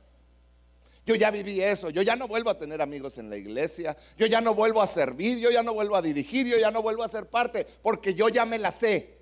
Yo 1.06 1.14
ya 1.16 1.30
viví 1.30 1.60
eso, 1.60 1.90
yo 1.90 2.00
ya 2.00 2.16
no 2.16 2.26
vuelvo 2.26 2.48
a 2.48 2.58
tener 2.58 2.80
amigos 2.80 3.18
en 3.18 3.28
la 3.28 3.36
iglesia, 3.36 3.94
yo 4.16 4.24
ya 4.24 4.40
no 4.40 4.54
vuelvo 4.54 4.80
a 4.80 4.86
servir, 4.86 5.38
yo 5.38 5.50
ya 5.50 5.62
no 5.62 5.74
vuelvo 5.74 5.96
a 5.96 6.02
dirigir, 6.02 6.46
yo 6.46 6.56
ya 6.56 6.70
no 6.70 6.80
vuelvo 6.80 7.02
a 7.02 7.08
ser 7.08 7.28
parte, 7.28 7.66
porque 7.82 8.14
yo 8.14 8.30
ya 8.30 8.46
me 8.46 8.58
la 8.58 8.72
sé. 8.72 9.18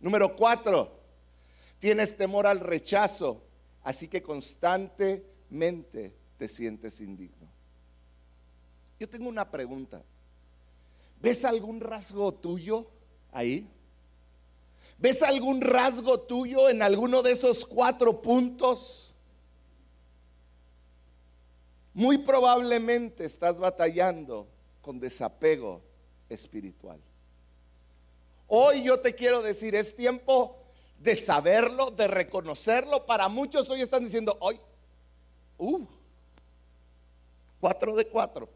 Número 0.00 0.34
cuatro, 0.34 0.98
tienes 1.78 2.16
temor 2.16 2.46
al 2.46 2.60
rechazo, 2.60 3.42
así 3.82 4.08
que 4.08 4.22
constantemente 4.22 6.14
te 6.36 6.48
sientes 6.48 7.00
indigno. 7.00 7.48
Yo 8.98 9.08
tengo 9.08 9.28
una 9.28 9.50
pregunta. 9.50 10.02
¿Ves 11.20 11.44
algún 11.44 11.80
rasgo 11.80 12.32
tuyo 12.32 12.86
ahí? 13.32 13.68
¿Ves 14.98 15.22
algún 15.22 15.60
rasgo 15.60 16.20
tuyo 16.20 16.68
en 16.68 16.82
alguno 16.82 17.22
de 17.22 17.32
esos 17.32 17.66
cuatro 17.66 18.22
puntos? 18.22 19.14
Muy 21.92 22.18
probablemente 22.18 23.24
estás 23.24 23.58
batallando 23.58 24.46
con 24.80 25.00
desapego 25.00 25.82
espiritual. 26.28 27.00
Hoy 28.48 28.84
yo 28.84 29.00
te 29.00 29.14
quiero 29.14 29.42
decir, 29.42 29.74
es 29.74 29.96
tiempo 29.96 30.56
de 30.98 31.16
saberlo, 31.16 31.90
de 31.90 32.06
reconocerlo. 32.06 33.04
Para 33.06 33.28
muchos 33.28 33.68
hoy 33.68 33.80
están 33.80 34.04
diciendo, 34.04 34.36
hoy, 34.40 34.58
uh, 35.58 35.84
cuatro 37.66 37.96
de 37.96 38.06
cuatro. 38.06 38.48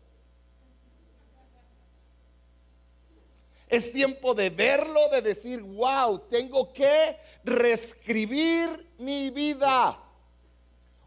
Es 3.68 3.92
tiempo 3.92 4.34
de 4.34 4.50
verlo, 4.50 5.08
de 5.08 5.20
decir, 5.20 5.60
wow, 5.62 6.20
tengo 6.28 6.72
que 6.72 7.18
reescribir 7.42 8.88
mi 8.98 9.30
vida. 9.30 10.00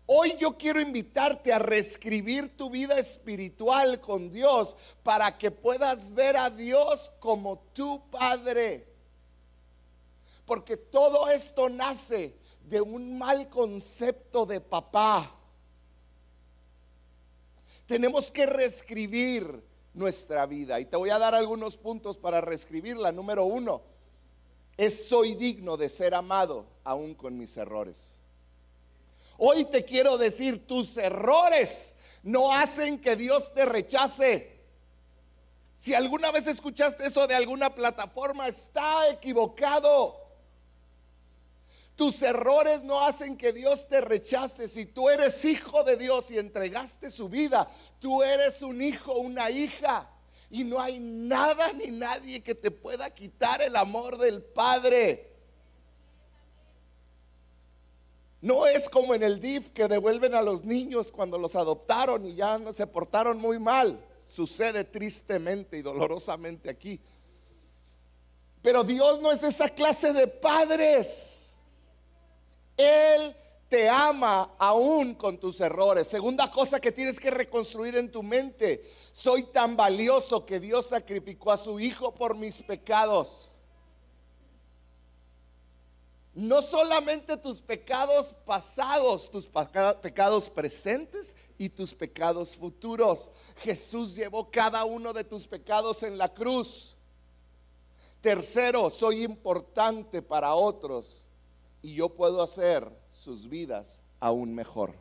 Hoy 0.06 0.36
yo 0.38 0.58
quiero 0.58 0.82
invitarte 0.82 1.54
a 1.54 1.60
reescribir 1.60 2.58
tu 2.58 2.70
vida 2.70 3.00
espiritual 3.00 4.02
con 4.02 4.34
Dios 4.34 4.76
para 5.02 5.38
que 5.38 5.50
puedas 5.50 6.14
ver 6.14 6.36
a 6.36 6.50
Dios 6.50 7.10
como 7.20 7.60
tu 7.72 8.10
Padre. 8.10 8.86
Porque 10.46 10.76
todo 10.76 11.30
esto 11.30 11.70
nace 11.70 12.36
de 12.66 12.82
un 12.82 13.18
mal 13.18 13.48
concepto 13.48 14.46
de 14.46 14.60
papá. 14.60 15.40
Tenemos 17.86 18.32
que 18.32 18.46
reescribir 18.46 19.64
nuestra 19.94 20.46
vida. 20.46 20.80
Y 20.80 20.86
te 20.86 20.98
voy 20.98 21.10
a 21.10 21.20
dar 21.20 21.36
algunos 21.36 21.76
puntos 21.76 22.18
para 22.18 22.42
reescribirla. 22.42 23.12
Número 23.12 23.46
uno, 23.46 23.82
soy 24.90 25.36
digno 25.36 25.78
de 25.78 25.90
ser 25.90 26.14
amado 26.14 26.66
aún 26.84 27.14
con 27.14 27.38
mis 27.38 27.56
errores. 27.58 28.16
Hoy 29.38 29.66
te 29.66 29.84
quiero 29.84 30.18
decir, 30.18 30.66
tus 30.68 30.98
errores 30.98 31.96
no 32.22 32.52
hacen 32.52 33.00
que 33.00 33.16
Dios 33.16 33.54
te 33.54 33.66
rechace. 33.66 34.54
Si 35.76 35.94
alguna 35.94 36.32
vez 36.32 36.48
escuchaste 36.48 37.06
eso 37.06 37.28
de 37.28 37.36
alguna 37.36 37.74
plataforma, 37.74 38.48
está 38.48 39.10
equivocado. 39.10 40.23
Tus 41.96 42.22
errores 42.24 42.84
no 42.84 43.00
hacen 43.02 43.38
que 43.38 43.54
Dios 43.54 43.88
te 43.88 44.02
rechace. 44.02 44.68
Si 44.68 44.86
tú 44.86 45.10
eres 45.10 45.46
hijo 45.46 45.84
de 45.84 45.96
Dios 45.96 46.32
y 46.32 46.40
entregaste 46.40 47.12
su 47.12 47.30
vida, 47.30 47.70
tú 48.00 48.24
eres 48.24 48.62
un 48.64 48.82
hijo, 48.82 49.14
una 49.14 49.52
hija. 49.52 50.10
Y 50.50 50.64
no 50.64 50.80
hay 50.80 51.00
nada 51.00 51.72
ni 51.74 51.88
nadie 51.88 52.42
que 52.42 52.56
te 52.56 52.72
pueda 52.72 53.10
quitar 53.12 53.62
el 53.62 53.76
amor 53.76 54.18
del 54.18 54.42
Padre. 54.42 55.32
No 58.42 58.66
es 58.68 58.90
como 58.90 59.16
en 59.16 59.24
el 59.24 59.40
DIF 59.40 59.70
que 59.70 59.88
devuelven 59.88 60.36
a 60.36 60.42
los 60.42 60.66
niños 60.66 61.12
cuando 61.12 61.38
los 61.38 61.56
adoptaron 61.56 62.26
y 62.26 62.36
ya 62.36 62.58
no 62.58 62.74
se 62.74 62.88
portaron 62.88 63.38
muy 63.38 63.58
mal. 63.58 64.04
Sucede 64.24 64.84
tristemente 64.84 65.78
y 65.78 65.82
dolorosamente 65.82 66.70
aquí. 66.70 67.00
Pero 68.62 68.84
Dios 68.84 69.22
no 69.22 69.32
es 69.32 69.44
esa 69.44 69.70
clase 69.70 70.12
de 70.12 70.28
padres. 70.28 71.43
Él 72.78 73.36
te 73.74 73.90
ama 73.90 74.54
aún 74.60 75.16
con 75.16 75.40
tus 75.40 75.60
errores. 75.60 76.08
Segunda 76.08 76.52
cosa 76.52 76.80
que 76.80 76.92
tienes 76.92 77.20
que 77.20 77.32
reconstruir 77.32 77.96
en 77.96 78.12
tu 78.12 78.22
mente. 78.22 78.88
Soy 79.12 79.46
tan 79.46 79.76
valioso 79.76 80.46
que 80.46 80.60
Dios 80.60 80.90
sacrificó 80.90 81.52
a 81.52 81.58
su 81.58 81.80
Hijo 81.80 82.14
por 82.14 82.36
mis 82.36 82.62
pecados. 82.62 83.50
No 86.36 86.62
solamente 86.62 87.36
tus 87.38 87.64
pecados 87.64 88.36
pasados, 88.46 89.32
tus 89.32 89.48
pecados 90.02 90.52
presentes 90.52 91.36
y 91.58 91.70
tus 91.70 91.96
pecados 91.96 92.56
futuros. 92.56 93.32
Jesús 93.58 94.16
llevó 94.16 94.52
cada 94.52 94.86
uno 94.86 95.14
de 95.14 95.24
tus 95.24 95.48
pecados 95.48 96.04
en 96.04 96.20
la 96.20 96.32
cruz. 96.32 96.96
Tercero, 98.22 98.92
soy 98.92 99.24
importante 99.24 100.22
para 100.22 100.54
otros 100.54 101.23
y 101.84 101.94
yo 101.96 102.10
puedo 102.10 102.42
hacer 102.42 102.90
sus 103.12 103.48
vidas 103.48 104.00
aún 104.20 104.56
mejor. 104.56 104.96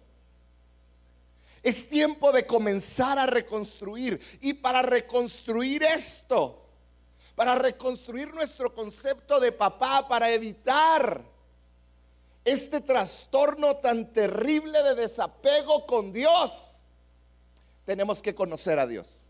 Es 1.62 1.88
tiempo 1.88 2.32
de 2.32 2.44
comenzar 2.44 3.18
a 3.18 3.26
reconstruir. 3.26 4.20
Y 4.40 4.54
para 4.54 4.82
reconstruir 4.82 5.84
esto, 5.84 6.66
para 7.36 7.54
reconstruir 7.54 8.34
nuestro 8.34 8.74
concepto 8.74 9.38
de 9.38 9.52
papá, 9.52 10.08
para 10.08 10.30
evitar 10.32 11.22
este 12.44 12.80
trastorno 12.80 13.76
tan 13.76 14.12
terrible 14.12 14.82
de 14.82 14.96
desapego 14.96 15.86
con 15.86 16.12
Dios, 16.12 16.82
tenemos 17.86 18.20
que 18.20 18.34
conocer 18.34 18.80
a 18.80 18.88
Dios. 18.88 19.22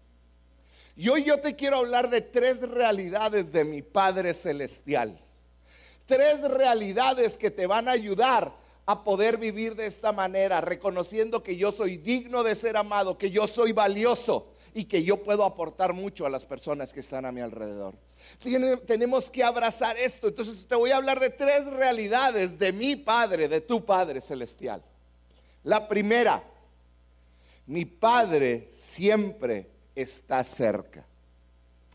Y 0.97 1.11
hoy 1.11 1.25
yo 1.25 1.39
te 1.39 1.55
quiero 1.55 1.77
hablar 1.77 2.09
de 2.09 2.23
tres 2.23 2.63
realidades 2.63 3.53
de 3.53 3.65
mi 3.65 3.83
Padre 3.83 4.33
Celestial 4.33 5.23
tres 6.13 6.43
realidades 6.43 7.39
que 7.39 7.51
te 7.51 7.67
van 7.67 7.89
a 7.89 7.93
ayudar 7.93 8.53
a 8.85 9.03
poder 9.03 9.39
vivir 9.39 9.75
de 9.75 9.87
esta 9.87 10.13
manera, 10.13 10.61
reconociendo 10.61 11.43
que 11.43 11.57
yo 11.57 11.73
soy 11.73 11.97
digno 11.97 12.43
de 12.43 12.55
ser 12.55 12.77
amado, 12.77 13.17
que 13.17 13.31
yo 13.31 13.47
soy 13.47 13.73
valioso 13.73 14.49
y 14.75 14.85
que 14.85 15.05
yo 15.05 15.23
puedo 15.23 15.43
aportar 15.43 15.95
mucho 15.95 16.27
a 16.27 16.29
las 16.29 16.45
personas 16.45 16.93
que 16.93 17.01
están 17.01 17.25
a 17.25 17.33
mi 17.33 17.41
alrededor. 17.41 17.95
tenemos 18.87 19.31
que 19.31 19.43
abrazar 19.43 19.97
esto. 19.97 20.29
Entonces 20.29 20.67
te 20.67 20.75
voy 20.75 20.91
a 20.91 20.97
hablar 20.97 21.19
de 21.19 21.31
tres 21.31 21.65
realidades 21.65 22.59
de 22.59 22.75
mi 22.75 22.95
Padre, 22.95 23.49
de 23.49 23.63
tu 23.63 23.83
Padre 23.87 24.21
Celestial. 24.21 24.83
La 25.65 25.89
primera, 25.89 26.45
mi 27.67 27.87
Padre 27.87 28.69
siempre 28.71 29.67
está 29.95 30.45
cerca. 30.45 31.07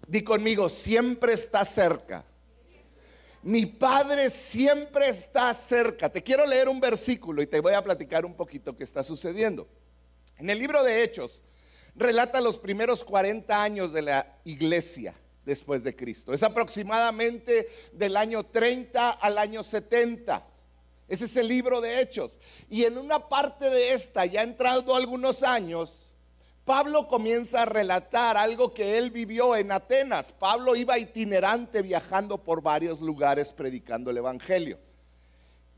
Di 0.08 0.23
conmigo, 0.23 0.69
siempre 0.69 1.34
está 1.34 1.63
cerca 1.63 2.25
mi 3.43 3.65
Padre 3.65 4.30
siempre 4.30 5.10
está 5.10 5.54
cerca. 5.54 6.10
Te 6.10 6.23
quiero 6.23 6.45
leer 6.45 6.69
un 6.69 6.80
versículo 6.80 7.41
y 7.41 7.47
te 7.47 7.60
voy 7.60 7.73
a 7.73 7.84
platicar 7.84 8.26
un 8.26 8.34
poquito 8.34 8.76
qué 8.76 8.84
está 8.84 9.04
sucediendo. 9.04 9.67
En 10.38 10.50
el 10.50 10.60
libro 10.60 10.84
de 10.84 11.04
Hechos 11.04 11.43
relata 11.95 12.41
los 12.41 12.58
primeros 12.58 13.04
40 13.04 13.62
años 13.62 13.93
de 13.93 14.02
la 14.02 14.39
iglesia 14.43 15.13
después 15.45 15.84
de 15.84 15.95
Cristo. 15.95 16.34
Es 16.34 16.43
aproximadamente 16.43 17.69
del 17.93 18.17
año 18.17 18.45
30 18.45 19.12
al 19.12 19.38
año 19.38 19.63
70. 19.63 20.45
Ese 21.08 21.26
es 21.26 21.36
el 21.38 21.47
libro 21.47 21.80
de 21.80 22.02
Hechos. 22.02 22.39
Y 22.69 22.84
en 22.84 22.97
una 22.97 23.30
parte 23.30 23.69
de 23.69 23.93
esta, 23.93 24.26
ya 24.26 24.43
entrado 24.43 24.95
algunos 24.95 25.41
años, 25.41 26.06
Pablo 26.67 27.08
comienza 27.08 27.62
a 27.62 27.65
relatar 27.65 28.36
algo 28.36 28.73
que 28.73 28.97
él 28.97 29.10
vivió 29.10 29.56
en 29.56 29.71
Atenas. 29.71 30.34
Pablo 30.34 30.75
iba 30.75 30.99
itinerante 30.99 31.82
viajando 31.82 32.43
por 32.43 32.62
varios 32.62 32.99
lugares 32.99 33.53
predicando 33.53 34.12
el 34.12 34.17
Evangelio. 34.17 34.77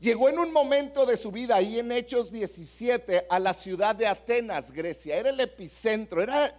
Llegó 0.00 0.28
en 0.28 0.40
un 0.40 0.52
momento 0.52 1.06
de 1.06 1.16
su 1.16 1.30
vida, 1.30 1.54
ahí 1.54 1.78
en 1.78 1.92
Hechos 1.92 2.32
17, 2.32 3.28
a 3.30 3.38
la 3.38 3.54
ciudad 3.54 3.94
de 3.94 4.08
Atenas, 4.08 4.72
Grecia. 4.72 5.14
Era 5.16 5.30
el 5.30 5.38
epicentro, 5.38 6.24
era 6.24 6.52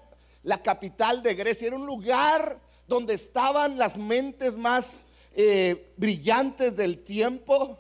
la 0.44 0.64
capital 0.64 1.22
de 1.22 1.36
Grecia, 1.36 1.68
era 1.68 1.76
un 1.76 1.86
lugar 1.86 2.58
donde 2.88 3.16
estaban 3.16 3.78
las 3.78 3.98
mentes 3.98 4.56
más 4.56 5.04
eh, 5.36 5.92
brillantes 5.98 6.78
del 6.78 7.04
tiempo, 7.04 7.78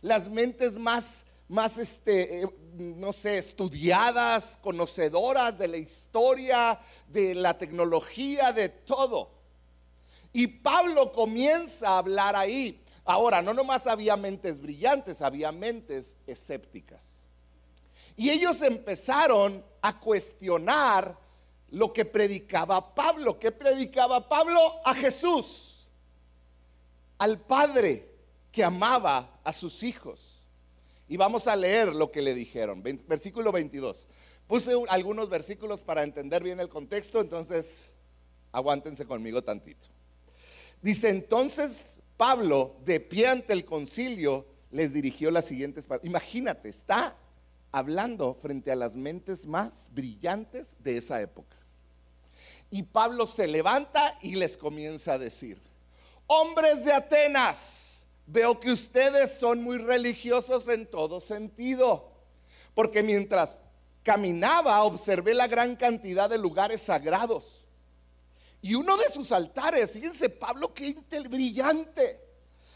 las 0.00 0.28
mentes 0.28 0.78
más, 0.78 1.24
más 1.48 1.76
este, 1.76 2.44
eh, 2.44 2.48
no 2.74 3.12
sé, 3.12 3.38
estudiadas, 3.38 4.58
conocedoras 4.62 5.58
de 5.58 5.68
la 5.68 5.76
historia, 5.76 6.78
de 7.08 7.34
la 7.34 7.56
tecnología, 7.56 8.52
de 8.52 8.68
todo. 8.68 9.30
Y 10.32 10.46
Pablo 10.46 11.12
comienza 11.12 11.88
a 11.88 11.98
hablar 11.98 12.36
ahí. 12.36 12.82
Ahora, 13.04 13.42
no 13.42 13.52
nomás 13.52 13.86
había 13.86 14.16
mentes 14.16 14.60
brillantes, 14.60 15.22
había 15.22 15.50
mentes 15.50 16.16
escépticas. 16.26 17.20
Y 18.16 18.30
ellos 18.30 18.60
empezaron 18.62 19.64
a 19.80 19.98
cuestionar 19.98 21.18
lo 21.70 21.92
que 21.92 22.04
predicaba 22.04 22.94
Pablo. 22.94 23.38
¿Qué 23.38 23.50
predicaba 23.50 24.28
Pablo? 24.28 24.80
A 24.84 24.94
Jesús, 24.94 25.88
al 27.18 27.40
Padre 27.40 28.08
que 28.52 28.62
amaba 28.62 29.40
a 29.42 29.52
sus 29.52 29.82
hijos. 29.82 30.29
Y 31.10 31.16
vamos 31.16 31.48
a 31.48 31.56
leer 31.56 31.92
lo 31.92 32.12
que 32.12 32.22
le 32.22 32.34
dijeron. 32.34 32.84
Versículo 32.84 33.50
22. 33.50 34.06
Puse 34.46 34.72
algunos 34.88 35.28
versículos 35.28 35.82
para 35.82 36.04
entender 36.04 36.40
bien 36.40 36.60
el 36.60 36.68
contexto, 36.68 37.20
entonces 37.20 37.92
aguántense 38.52 39.04
conmigo 39.04 39.42
tantito. 39.42 39.88
Dice 40.80 41.08
entonces 41.08 42.00
Pablo, 42.16 42.76
de 42.84 43.00
pie 43.00 43.26
ante 43.26 43.52
el 43.52 43.64
concilio, 43.64 44.46
les 44.70 44.92
dirigió 44.92 45.32
las 45.32 45.46
siguientes 45.46 45.84
palabras. 45.84 46.08
Imagínate, 46.08 46.68
está 46.68 47.16
hablando 47.72 48.34
frente 48.34 48.70
a 48.70 48.76
las 48.76 48.94
mentes 48.94 49.46
más 49.46 49.88
brillantes 49.92 50.76
de 50.78 50.96
esa 50.96 51.20
época. 51.20 51.56
Y 52.70 52.84
Pablo 52.84 53.26
se 53.26 53.48
levanta 53.48 54.16
y 54.22 54.36
les 54.36 54.56
comienza 54.56 55.14
a 55.14 55.18
decir, 55.18 55.60
hombres 56.28 56.84
de 56.84 56.92
Atenas, 56.92 57.79
veo 58.32 58.60
que 58.60 58.70
ustedes 58.70 59.38
son 59.38 59.62
muy 59.62 59.78
religiosos 59.78 60.68
en 60.68 60.86
todo 60.86 61.20
sentido, 61.20 62.12
porque 62.74 63.02
mientras 63.02 63.58
caminaba 64.02 64.82
observé 64.84 65.34
la 65.34 65.48
gran 65.48 65.76
cantidad 65.76 66.30
de 66.30 66.38
lugares 66.38 66.82
sagrados. 66.82 67.64
Y 68.62 68.74
uno 68.74 68.96
de 68.96 69.08
sus 69.08 69.32
altares, 69.32 69.92
fíjense 69.92 70.28
Pablo, 70.28 70.72
qué 70.72 70.94
brillante. 71.28 72.20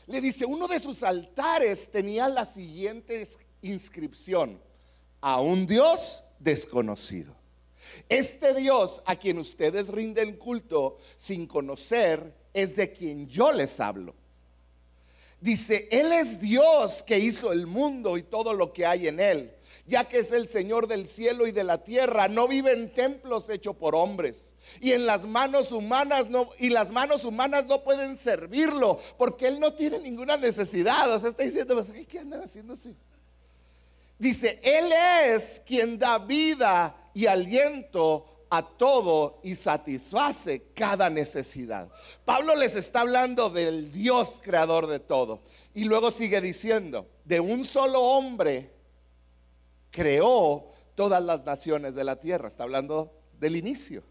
Le 0.07 0.21
dice, 0.21 0.45
uno 0.45 0.67
de 0.67 0.81
sus 0.81 1.03
altares 1.03 1.91
tenía 1.91 2.29
la 2.29 2.45
siguiente 2.45 3.27
inscripción, 3.63 4.61
a 5.21 5.41
un 5.41 5.67
Dios 5.67 6.23
desconocido. 6.39 7.35
Este 8.09 8.55
Dios 8.55 9.03
a 9.07 9.17
quien 9.17 9.39
ustedes 9.39 9.89
rinden 9.89 10.37
culto 10.37 10.99
sin 11.17 11.47
conocer 11.47 12.35
es 12.53 12.77
de 12.77 12.93
quien 12.93 13.29
yo 13.29 13.53
les 13.53 13.79
hablo. 13.81 14.15
Dice, 15.45 15.89
Él 15.91 16.11
es 16.11 16.41
Dios 16.41 17.03
que 17.03 17.19
hizo 17.19 17.53
el 17.53 17.67
mundo 17.67 18.17
y 18.17 18.23
todo 18.23 18.55
lo 18.55 18.73
que 18.73 18.87
hay 18.87 19.09
en 19.09 19.21
él, 19.21 19.55
ya 19.87 20.09
que 20.09 20.21
es 20.21 20.33
el 20.33 20.49
Señor 20.49 20.87
del 20.87 21.07
cielo 21.07 21.47
y 21.47 21.53
de 21.53 21.65
la 21.65 21.85
tierra. 21.85 22.29
No 22.29 22.49
vive 22.49 22.73
en 22.73 22.91
templos 22.91 23.51
hechos 23.51 23.77
por 23.77 23.95
hombres. 23.95 24.55
Y 24.81 24.93
en 24.93 25.05
las 25.05 25.27
manos 25.27 25.71
humanas 25.71 26.31
no, 26.31 26.49
y 26.59 26.71
las 26.71 26.91
manos 26.91 27.27
humanas 27.27 27.67
no 27.67 27.85
pueden 27.85 28.17
servirlo, 28.17 28.99
porque 29.19 29.47
Él 29.47 29.61
no 29.61 29.75
tiene 29.75 29.99
ninguna 29.99 30.39
necesidad. 30.39 31.13
O 31.13 31.21
sea, 31.21 31.29
está 31.29 31.45
diciendo, 31.45 31.75
pues, 31.75 32.07
¿qué 32.07 32.21
andan 32.21 32.45
haciendo 32.45 32.73
así? 32.73 32.97
Dice, 34.19 34.59
Él 34.63 34.91
es 35.27 35.61
quien 35.67 35.99
da 35.99 36.17
vida 36.17 36.97
y 37.13 37.27
aliento 37.27 38.34
a 38.57 38.63
todo 38.63 39.41
y 39.43 39.57
satisface 39.57 40.69
cada 40.75 41.11
necesidad. 41.11 41.89
Pablo 42.25 42.55
les 42.55 42.77
está 42.77 43.01
hablando 43.01 43.51
del 43.51 43.91
Dios 43.91 44.41
creador 44.43 44.87
de 44.87 45.01
todo. 45.01 45.43
Y 45.75 45.85
luego 45.85 46.13
sigue 46.13 46.41
diciendo, 46.41 47.09
de 47.25 47.41
un 47.41 47.65
solo 47.65 48.01
hombre 48.01 48.71
creó 49.91 50.71
todas 50.95 51.21
las 51.23 51.45
naciones 51.45 51.97
de 51.97 52.05
la 52.05 52.21
tierra. 52.21 52.47
Está 52.47 52.63
hablando 52.63 53.13
del 53.41 53.57
inicio. 53.57 54.05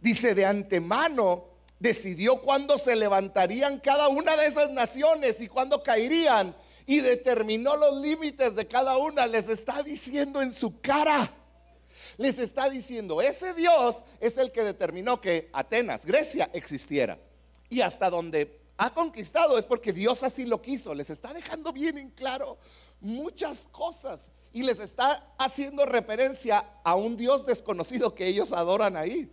Dice, 0.00 0.34
de 0.36 0.46
antemano 0.46 1.48
decidió 1.80 2.40
cuándo 2.42 2.78
se 2.78 2.94
levantarían 2.94 3.80
cada 3.80 4.08
una 4.08 4.36
de 4.36 4.46
esas 4.46 4.70
naciones 4.70 5.40
y 5.40 5.48
cuándo 5.48 5.82
caerían. 5.82 6.54
Y 6.86 7.00
determinó 7.00 7.76
los 7.76 8.00
límites 8.00 8.54
de 8.54 8.68
cada 8.68 8.96
una. 8.96 9.26
Les 9.26 9.48
está 9.48 9.82
diciendo 9.82 10.40
en 10.40 10.52
su 10.52 10.80
cara 10.80 11.32
les 12.20 12.38
está 12.38 12.68
diciendo, 12.68 13.22
ese 13.22 13.54
Dios 13.54 13.96
es 14.20 14.36
el 14.36 14.52
que 14.52 14.62
determinó 14.62 15.22
que 15.22 15.48
Atenas, 15.54 16.04
Grecia, 16.04 16.50
existiera. 16.52 17.18
Y 17.70 17.80
hasta 17.80 18.10
donde 18.10 18.60
ha 18.76 18.92
conquistado 18.92 19.56
es 19.56 19.64
porque 19.64 19.94
Dios 19.94 20.22
así 20.22 20.44
lo 20.44 20.60
quiso. 20.60 20.92
Les 20.92 21.08
está 21.08 21.32
dejando 21.32 21.72
bien 21.72 21.96
en 21.96 22.10
claro 22.10 22.58
muchas 23.00 23.66
cosas 23.72 24.30
y 24.52 24.64
les 24.64 24.80
está 24.80 25.32
haciendo 25.38 25.86
referencia 25.86 26.66
a 26.84 26.94
un 26.94 27.16
Dios 27.16 27.46
desconocido 27.46 28.14
que 28.14 28.26
ellos 28.26 28.52
adoran 28.52 28.98
ahí. 28.98 29.32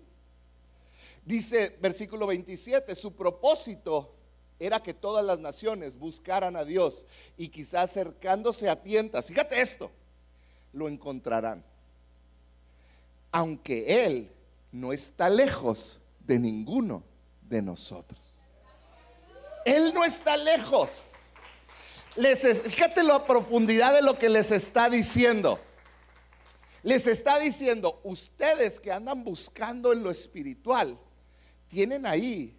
Dice 1.25 1.77
versículo 1.81 2.25
27, 2.25 2.95
su 2.95 3.13
propósito 3.17 4.15
era 4.59 4.81
que 4.81 4.93
todas 4.93 5.25
las 5.25 5.39
naciones 5.39 5.97
buscaran 5.97 6.55
a 6.55 6.63
Dios 6.63 7.05
y 7.35 7.49
quizás 7.49 7.91
acercándose 7.91 8.69
a 8.69 8.81
tientas, 8.81 9.25
fíjate 9.25 9.59
esto, 9.59 9.91
lo 10.71 10.87
encontrarán 10.87 11.65
aunque 13.37 14.03
Él 14.03 14.31
no 14.71 14.91
está 14.91 15.29
lejos 15.29 15.99
de 16.25 16.39
ninguno 16.39 17.03
de 17.39 17.61
nosotros. 17.61 18.19
Él 19.63 19.93
no 19.93 20.03
está 20.03 20.35
lejos. 20.35 21.03
Les, 22.15 22.63
fíjate 22.63 23.03
la 23.03 23.23
profundidad 23.27 23.93
de 23.93 24.01
lo 24.01 24.17
que 24.17 24.27
les 24.27 24.49
está 24.49 24.89
diciendo. 24.89 25.59
Les 26.81 27.05
está 27.05 27.37
diciendo, 27.37 28.01
ustedes 28.03 28.79
que 28.79 28.91
andan 28.91 29.23
buscando 29.23 29.93
en 29.93 30.01
lo 30.01 30.09
espiritual, 30.09 30.97
tienen 31.67 32.07
ahí 32.07 32.57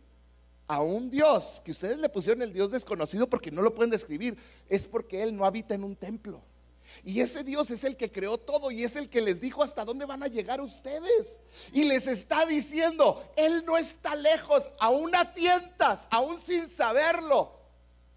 a 0.69 0.81
un 0.81 1.11
Dios 1.11 1.61
que 1.65 1.73
ustedes 1.73 1.99
le 1.99 2.09
pusieron 2.09 2.41
el 2.43 2.53
Dios 2.53 2.71
desconocido 2.71 3.29
porque 3.29 3.51
no 3.51 3.63
lo 3.63 3.75
pueden 3.75 3.91
describir. 3.91 4.39
Es 4.69 4.85
porque 4.85 5.25
Él 5.25 5.35
no 5.35 5.45
habita 5.45 5.75
en 5.75 5.83
un 5.83 5.97
templo. 5.97 6.41
Y 7.05 7.21
ese 7.21 7.45
Dios 7.45 7.71
es 7.71 7.85
el 7.85 7.97
que 7.97 8.11
creó 8.11 8.39
todo 8.39 8.71
y 8.71 8.85
es 8.85 8.97
el 8.97 9.09
que 9.09 9.21
les 9.21 9.41
dijo 9.41 9.63
hasta 9.63 9.85
dónde 9.85 10.05
van 10.05 10.23
a 10.23 10.29
llegar 10.29 10.61
ustedes. 10.61 11.39
Y 11.73 11.85
les 11.85 12.07
está 12.07 12.47
diciendo, 12.47 13.23
Él 13.37 13.65
no 13.67 13.77
está 13.77 14.17
lejos, 14.17 14.69
aún 14.79 15.15
a 15.15 15.33
tientas, 15.33 16.09
aún 16.11 16.41
sin 16.41 16.69
saberlo, 16.69 17.53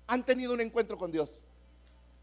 han 0.07 0.25
tenido 0.25 0.53
un 0.53 0.61
encuentro 0.61 0.97
con 0.97 1.11
Dios. 1.11 1.41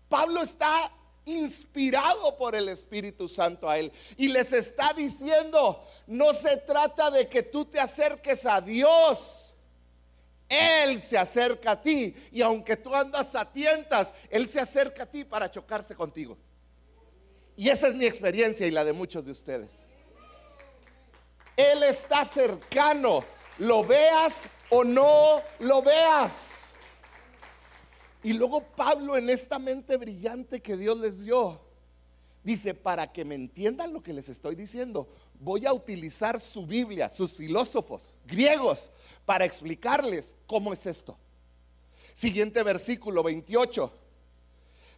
Pablo 0.08 0.42
está 0.42 0.92
inspirado 1.28 2.37
por 2.37 2.54
el 2.54 2.68
Espíritu 2.68 3.28
Santo 3.28 3.68
a 3.68 3.78
él. 3.78 3.92
Y 4.16 4.28
les 4.28 4.52
está 4.52 4.92
diciendo, 4.94 5.84
no 6.06 6.32
se 6.32 6.56
trata 6.58 7.11
de 7.11 7.28
que 7.28 7.42
tú 7.42 7.66
te 7.66 7.78
acerques 7.78 8.46
a 8.46 8.61
Dios. 8.61 9.47
Él 10.48 11.02
se 11.02 11.18
acerca 11.18 11.72
a 11.72 11.82
ti 11.82 12.14
y 12.32 12.40
aunque 12.40 12.76
tú 12.76 12.94
andas 12.94 13.34
a 13.34 13.50
tientas, 13.52 14.14
Él 14.30 14.48
se 14.48 14.61
acerca 14.61 15.02
a 15.02 15.06
ti 15.06 15.24
para 15.24 15.50
chocarse 15.50 15.94
contigo. 15.94 16.38
Y 17.56 17.68
esa 17.68 17.88
es 17.88 17.94
mi 17.94 18.06
experiencia 18.06 18.66
y 18.66 18.70
la 18.70 18.84
de 18.84 18.92
muchos 18.92 19.24
de 19.24 19.32
ustedes. 19.32 19.78
Él 21.56 21.82
está 21.82 22.24
cercano, 22.24 23.24
lo 23.58 23.84
veas 23.84 24.48
o 24.70 24.84
no 24.84 25.42
lo 25.58 25.82
veas. 25.82 26.72
Y 28.22 28.32
luego 28.32 28.62
Pablo 28.62 29.16
en 29.16 29.28
esta 29.28 29.58
mente 29.58 29.96
brillante 29.96 30.62
que 30.62 30.76
Dios 30.76 30.98
les 30.98 31.24
dio, 31.24 31.61
dice, 32.42 32.74
para 32.74 33.12
que 33.12 33.24
me 33.24 33.35
entiendan 33.35 33.92
lo 33.92 34.03
que 34.03 34.12
les 34.12 34.29
estoy 34.29 34.55
diciendo, 34.55 35.09
voy 35.40 35.66
a 35.66 35.72
utilizar 35.72 36.40
su 36.40 36.66
Biblia, 36.66 37.11
sus 37.11 37.33
filósofos 37.33 38.12
griegos, 38.27 38.90
para 39.24 39.44
explicarles 39.44 40.35
cómo 40.46 40.72
es 40.72 40.87
esto. 40.87 41.16
Siguiente 42.14 42.62
versículo 42.62 43.22
28. 43.22 43.92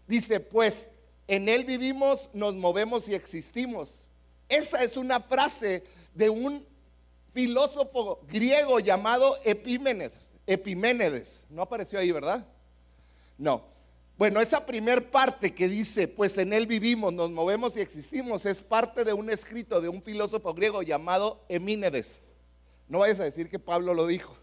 Dice, 0.06 0.40
pues 0.40 0.88
en 1.28 1.48
Él 1.48 1.64
vivimos, 1.64 2.30
nos 2.32 2.54
movemos 2.54 3.08
y 3.08 3.14
existimos. 3.14 4.08
Esa 4.48 4.82
es 4.82 4.96
una 4.96 5.20
frase 5.20 5.84
de 6.14 6.28
un 6.28 6.66
filósofo 7.32 8.20
griego 8.28 8.80
llamado 8.80 9.36
Epímenes. 9.44 10.32
Epiménedes. 10.46 11.44
No 11.48 11.62
apareció 11.62 11.98
ahí, 11.98 12.10
¿verdad? 12.10 12.44
No. 13.38 13.64
Bueno, 14.20 14.42
esa 14.42 14.66
primer 14.66 15.10
parte 15.10 15.54
que 15.54 15.66
dice, 15.66 16.06
pues 16.06 16.36
en 16.36 16.52
Él 16.52 16.66
vivimos, 16.66 17.10
nos 17.10 17.30
movemos 17.30 17.74
y 17.78 17.80
existimos, 17.80 18.44
es 18.44 18.60
parte 18.60 19.02
de 19.02 19.14
un 19.14 19.30
escrito 19.30 19.80
de 19.80 19.88
un 19.88 20.02
filósofo 20.02 20.52
griego 20.52 20.82
llamado 20.82 21.42
Emínedes. 21.48 22.20
No 22.86 22.98
vayas 22.98 23.20
a 23.20 23.24
decir 23.24 23.48
que 23.48 23.58
Pablo 23.58 23.94
lo 23.94 24.06
dijo. 24.06 24.36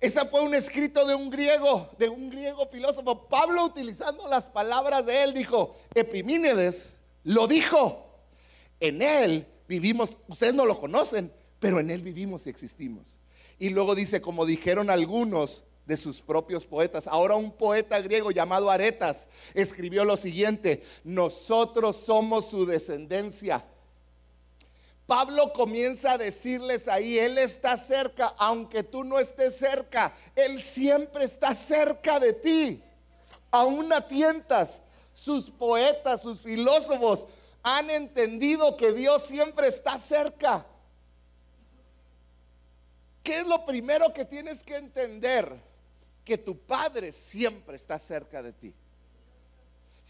Esa 0.00 0.26
fue 0.26 0.42
un 0.42 0.54
escrito 0.54 1.04
de 1.04 1.16
un 1.16 1.28
griego, 1.28 1.90
de 1.98 2.08
un 2.08 2.30
griego 2.30 2.68
filósofo. 2.68 3.26
Pablo 3.26 3.64
utilizando 3.64 4.28
las 4.28 4.44
palabras 4.44 5.04
de 5.04 5.24
él 5.24 5.34
dijo, 5.34 5.76
Epimínedes 5.92 6.98
lo 7.24 7.48
dijo. 7.48 8.14
En 8.78 9.02
él 9.02 9.44
vivimos, 9.66 10.18
ustedes 10.28 10.54
no 10.54 10.66
lo 10.66 10.78
conocen, 10.78 11.32
pero 11.58 11.80
en 11.80 11.90
él 11.90 12.02
vivimos 12.02 12.46
y 12.46 12.50
existimos. 12.50 13.18
Y 13.58 13.70
luego 13.70 13.96
dice, 13.96 14.22
como 14.22 14.46
dijeron 14.46 14.88
algunos, 14.88 15.64
de 15.86 15.96
sus 15.96 16.20
propios 16.20 16.66
poetas. 16.66 17.06
Ahora 17.06 17.34
un 17.36 17.50
poeta 17.50 18.00
griego 18.00 18.30
llamado 18.30 18.70
Aretas 18.70 19.28
escribió 19.54 20.04
lo 20.04 20.16
siguiente, 20.16 20.82
nosotros 21.04 21.96
somos 21.96 22.48
su 22.50 22.66
descendencia. 22.66 23.64
Pablo 25.06 25.52
comienza 25.52 26.12
a 26.12 26.18
decirles 26.18 26.86
ahí, 26.86 27.18
Él 27.18 27.36
está 27.38 27.76
cerca, 27.76 28.32
aunque 28.38 28.84
tú 28.84 29.02
no 29.02 29.18
estés 29.18 29.56
cerca, 29.56 30.14
Él 30.36 30.62
siempre 30.62 31.24
está 31.24 31.52
cerca 31.52 32.20
de 32.20 32.32
ti. 32.32 32.82
Aún 33.50 33.92
a 33.92 34.06
tientas, 34.06 34.80
sus 35.12 35.50
poetas, 35.50 36.22
sus 36.22 36.40
filósofos 36.40 37.26
han 37.62 37.90
entendido 37.90 38.76
que 38.76 38.92
Dios 38.92 39.24
siempre 39.26 39.66
está 39.66 39.98
cerca. 39.98 40.64
¿Qué 43.22 43.40
es 43.40 43.46
lo 43.46 43.66
primero 43.66 44.12
que 44.12 44.24
tienes 44.24 44.62
que 44.62 44.76
entender? 44.76 45.69
Que 46.24 46.38
tu 46.38 46.58
Padre 46.58 47.12
siempre 47.12 47.76
está 47.76 47.98
cerca 47.98 48.42
de 48.42 48.52
ti. 48.52 48.74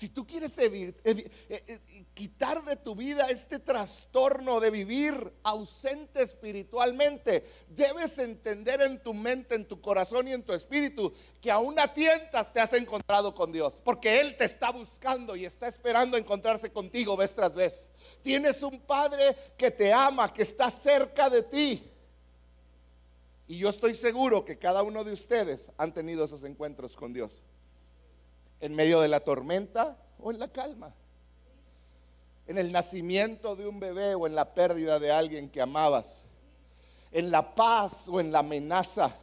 Si 0.00 0.08
tú 0.08 0.26
quieres 0.26 0.56
eh, 0.56 0.94
eh, 1.04 1.80
quitar 2.14 2.64
de 2.64 2.76
tu 2.76 2.94
vida 2.94 3.26
este 3.28 3.58
trastorno 3.58 4.58
de 4.58 4.70
vivir 4.70 5.32
ausente 5.42 6.22
espiritualmente, 6.22 7.44
debes 7.68 8.16
entender 8.18 8.80
en 8.80 9.02
tu 9.02 9.12
mente, 9.12 9.56
en 9.56 9.66
tu 9.66 9.80
corazón 9.82 10.26
y 10.26 10.32
en 10.32 10.42
tu 10.42 10.54
espíritu 10.54 11.12
que 11.38 11.50
aún 11.50 11.78
a 11.78 11.92
tientas 11.92 12.50
te 12.50 12.60
has 12.60 12.72
encontrado 12.72 13.34
con 13.34 13.52
Dios, 13.52 13.80
porque 13.84 14.20
Él 14.20 14.38
te 14.38 14.44
está 14.44 14.70
buscando 14.70 15.36
y 15.36 15.44
está 15.44 15.68
esperando 15.68 16.16
encontrarse 16.16 16.72
contigo 16.72 17.14
vez 17.14 17.34
tras 17.34 17.54
vez. 17.54 17.90
Tienes 18.22 18.62
un 18.62 18.80
Padre 18.80 19.36
que 19.58 19.70
te 19.70 19.92
ama, 19.92 20.32
que 20.32 20.42
está 20.42 20.70
cerca 20.70 21.28
de 21.28 21.42
ti. 21.42 21.89
Y 23.50 23.58
yo 23.58 23.68
estoy 23.68 23.96
seguro 23.96 24.44
que 24.44 24.58
cada 24.58 24.84
uno 24.84 25.02
de 25.02 25.12
ustedes 25.12 25.72
han 25.76 25.92
tenido 25.92 26.24
esos 26.24 26.44
encuentros 26.44 26.94
con 26.94 27.12
Dios. 27.12 27.42
En 28.60 28.76
medio 28.76 29.00
de 29.00 29.08
la 29.08 29.18
tormenta 29.18 29.96
o 30.20 30.30
en 30.30 30.38
la 30.38 30.46
calma. 30.46 30.94
En 32.46 32.58
el 32.58 32.70
nacimiento 32.70 33.56
de 33.56 33.66
un 33.66 33.80
bebé 33.80 34.14
o 34.14 34.28
en 34.28 34.36
la 34.36 34.54
pérdida 34.54 35.00
de 35.00 35.10
alguien 35.10 35.50
que 35.50 35.60
amabas. 35.60 36.22
En 37.10 37.32
la 37.32 37.56
paz 37.56 38.06
o 38.08 38.20
en 38.20 38.30
la 38.30 38.38
amenaza. 38.38 39.16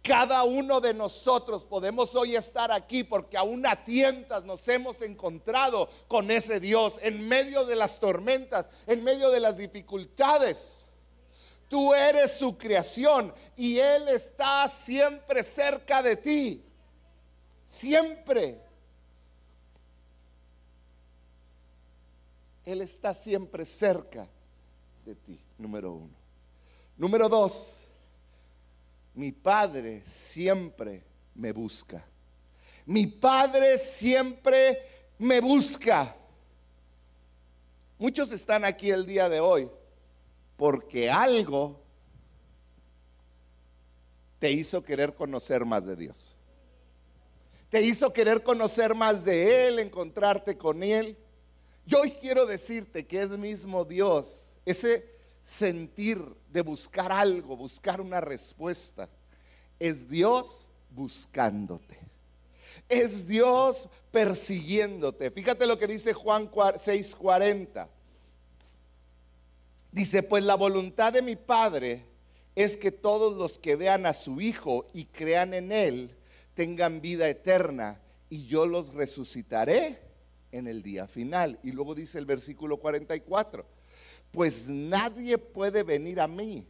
Cada 0.00 0.44
uno 0.44 0.80
de 0.80 0.94
nosotros 0.94 1.66
podemos 1.66 2.14
hoy 2.14 2.34
estar 2.34 2.72
aquí 2.72 3.04
porque 3.04 3.36
aún 3.36 3.66
a 3.66 3.84
tientas 3.84 4.42
nos 4.46 4.66
hemos 4.68 5.02
encontrado 5.02 5.90
con 6.08 6.30
ese 6.30 6.60
Dios 6.60 6.98
en 7.02 7.28
medio 7.28 7.66
de 7.66 7.76
las 7.76 8.00
tormentas, 8.00 8.70
en 8.86 9.04
medio 9.04 9.28
de 9.28 9.40
las 9.40 9.58
dificultades. 9.58 10.86
Tú 11.68 11.92
eres 11.92 12.32
su 12.32 12.56
creación 12.56 13.32
y 13.54 13.78
Él 13.78 14.08
está 14.08 14.66
siempre 14.68 15.42
cerca 15.42 16.02
de 16.02 16.16
ti. 16.16 16.64
Siempre. 17.64 18.58
Él 22.64 22.80
está 22.80 23.12
siempre 23.12 23.66
cerca 23.66 24.26
de 25.04 25.14
ti, 25.14 25.38
número 25.58 25.92
uno. 25.92 26.14
Número 26.96 27.28
dos, 27.28 27.86
mi 29.14 29.30
Padre 29.30 30.02
siempre 30.06 31.02
me 31.34 31.52
busca. 31.52 32.04
Mi 32.86 33.06
Padre 33.06 33.76
siempre 33.76 34.82
me 35.18 35.40
busca. 35.40 36.14
Muchos 37.98 38.32
están 38.32 38.64
aquí 38.64 38.90
el 38.90 39.04
día 39.04 39.28
de 39.28 39.40
hoy 39.40 39.70
porque 40.58 41.08
algo 41.08 41.80
te 44.40 44.50
hizo 44.50 44.82
querer 44.82 45.14
conocer 45.14 45.64
más 45.64 45.86
de 45.86 45.96
Dios. 45.96 46.34
Te 47.70 47.80
hizo 47.80 48.12
querer 48.12 48.42
conocer 48.42 48.94
más 48.94 49.24
de 49.24 49.68
Él, 49.68 49.78
encontrarte 49.78 50.58
con 50.58 50.82
Él. 50.82 51.16
Yo 51.86 52.00
hoy 52.00 52.10
quiero 52.10 52.44
decirte 52.44 53.06
que 53.06 53.20
es 53.20 53.30
mismo 53.30 53.84
Dios, 53.84 54.50
ese 54.66 55.08
sentir 55.44 56.22
de 56.50 56.60
buscar 56.62 57.12
algo, 57.12 57.56
buscar 57.56 58.00
una 58.00 58.20
respuesta, 58.20 59.08
es 59.78 60.08
Dios 60.08 60.68
buscándote. 60.90 61.98
Es 62.88 63.28
Dios 63.28 63.88
persiguiéndote. 64.10 65.30
Fíjate 65.30 65.66
lo 65.66 65.78
que 65.78 65.86
dice 65.86 66.12
Juan 66.14 66.50
6:40. 66.50 67.88
Dice, 69.90 70.22
pues 70.22 70.44
la 70.44 70.54
voluntad 70.54 71.12
de 71.12 71.22
mi 71.22 71.36
Padre 71.36 72.04
es 72.54 72.76
que 72.76 72.92
todos 72.92 73.36
los 73.36 73.58
que 73.58 73.76
vean 73.76 74.04
a 74.06 74.12
su 74.12 74.40
Hijo 74.40 74.86
y 74.92 75.06
crean 75.06 75.54
en 75.54 75.72
Él 75.72 76.16
tengan 76.54 77.00
vida 77.00 77.28
eterna 77.28 78.00
y 78.28 78.46
yo 78.46 78.66
los 78.66 78.94
resucitaré 78.94 80.00
en 80.52 80.66
el 80.66 80.82
día 80.82 81.06
final. 81.06 81.58
Y 81.62 81.72
luego 81.72 81.94
dice 81.94 82.18
el 82.18 82.26
versículo 82.26 82.78
44, 82.78 83.64
pues 84.32 84.68
nadie 84.68 85.38
puede 85.38 85.82
venir 85.82 86.20
a 86.20 86.28
mí 86.28 86.66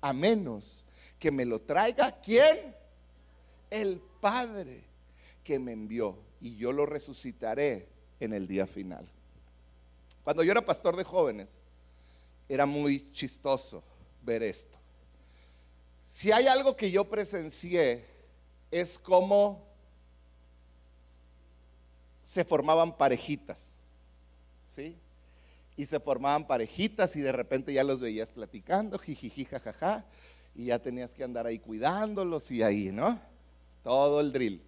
a 0.00 0.12
menos 0.12 0.86
que 1.18 1.30
me 1.30 1.44
lo 1.44 1.60
traiga. 1.60 2.10
¿Quién? 2.20 2.74
El 3.70 4.00
Padre 4.20 4.84
que 5.42 5.58
me 5.58 5.72
envió 5.72 6.18
y 6.40 6.56
yo 6.56 6.72
lo 6.72 6.86
resucitaré 6.86 7.88
en 8.20 8.32
el 8.32 8.46
día 8.46 8.66
final. 8.66 9.08
Cuando 10.24 10.44
yo 10.44 10.52
era 10.52 10.64
pastor 10.64 10.96
de 10.96 11.04
jóvenes, 11.04 11.48
era 12.52 12.66
muy 12.66 13.10
chistoso 13.12 13.82
ver 14.20 14.42
esto. 14.42 14.76
Si 16.10 16.30
hay 16.30 16.46
algo 16.46 16.76
que 16.76 16.90
yo 16.90 17.08
presencié 17.08 18.04
es 18.70 18.98
cómo 18.98 19.66
se 22.22 22.44
formaban 22.44 22.94
parejitas, 22.94 23.70
¿sí? 24.66 24.98
Y 25.78 25.86
se 25.86 25.98
formaban 25.98 26.46
parejitas 26.46 27.16
y 27.16 27.22
de 27.22 27.32
repente 27.32 27.72
ya 27.72 27.84
los 27.84 28.00
veías 28.00 28.28
platicando, 28.28 28.98
jijiji, 28.98 29.46
jajaja, 29.46 30.04
y 30.54 30.66
ya 30.66 30.78
tenías 30.78 31.14
que 31.14 31.24
andar 31.24 31.46
ahí 31.46 31.58
cuidándolos 31.58 32.50
y 32.50 32.62
ahí, 32.62 32.92
¿no? 32.92 33.18
Todo 33.82 34.20
el 34.20 34.30
drill. 34.30 34.62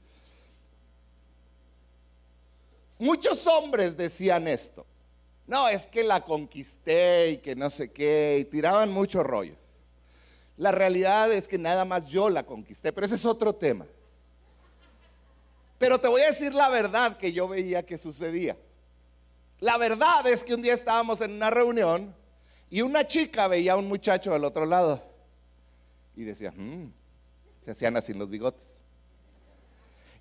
Muchos 2.99 3.47
hombres 3.47 3.94
decían 3.94 4.49
esto. 4.49 4.87
No, 5.46 5.68
es 5.68 5.87
que 5.87 6.02
la 6.02 6.22
conquisté 6.22 7.33
y 7.33 7.38
que 7.38 7.54
no 7.54 7.68
sé 7.68 7.92
qué, 7.92 8.38
y 8.40 8.44
tiraban 8.44 8.90
mucho 8.90 9.22
rollo. 9.22 9.54
La 10.57 10.72
realidad 10.72 11.33
es 11.33 11.48
que 11.48 11.59
nada 11.59 11.85
más 11.85 12.07
yo 12.09 12.30
la 12.30 12.44
conquisté, 12.44 12.92
pero 12.92 13.04
ese 13.07 13.16
es 13.16 13.24
otro 13.24 13.54
tema. 13.54 13.87
Pero 15.78 15.98
te 15.98 16.09
voy 16.09 16.22
a 16.22 16.26
decir 16.26 16.54
la 16.54 16.70
verdad 16.70 17.16
que 17.16 17.33
yo 17.33 17.48
veía 17.48 17.85
que 17.85 17.98
sucedía. 17.98 18.57
La 19.61 19.76
verdad 19.76 20.26
es 20.26 20.42
que 20.44 20.54
un 20.54 20.62
día 20.62 20.72
estábamos 20.72 21.20
en 21.20 21.33
una 21.33 21.50
reunión 21.50 22.14
y 22.70 22.80
una 22.83 23.07
chica 23.07 23.48
veía 23.48 23.72
a 23.72 23.76
un 23.76 23.88
muchacho 23.88 24.33
al 24.33 24.44
otro 24.44 24.64
lado 24.64 25.02
y 26.16 26.22
decía, 26.22 26.52
mmm, 26.52 26.90
se 27.61 27.72
hacían 27.72 27.96
así 27.96 28.14
los 28.14 28.30
bigotes. 28.30 28.80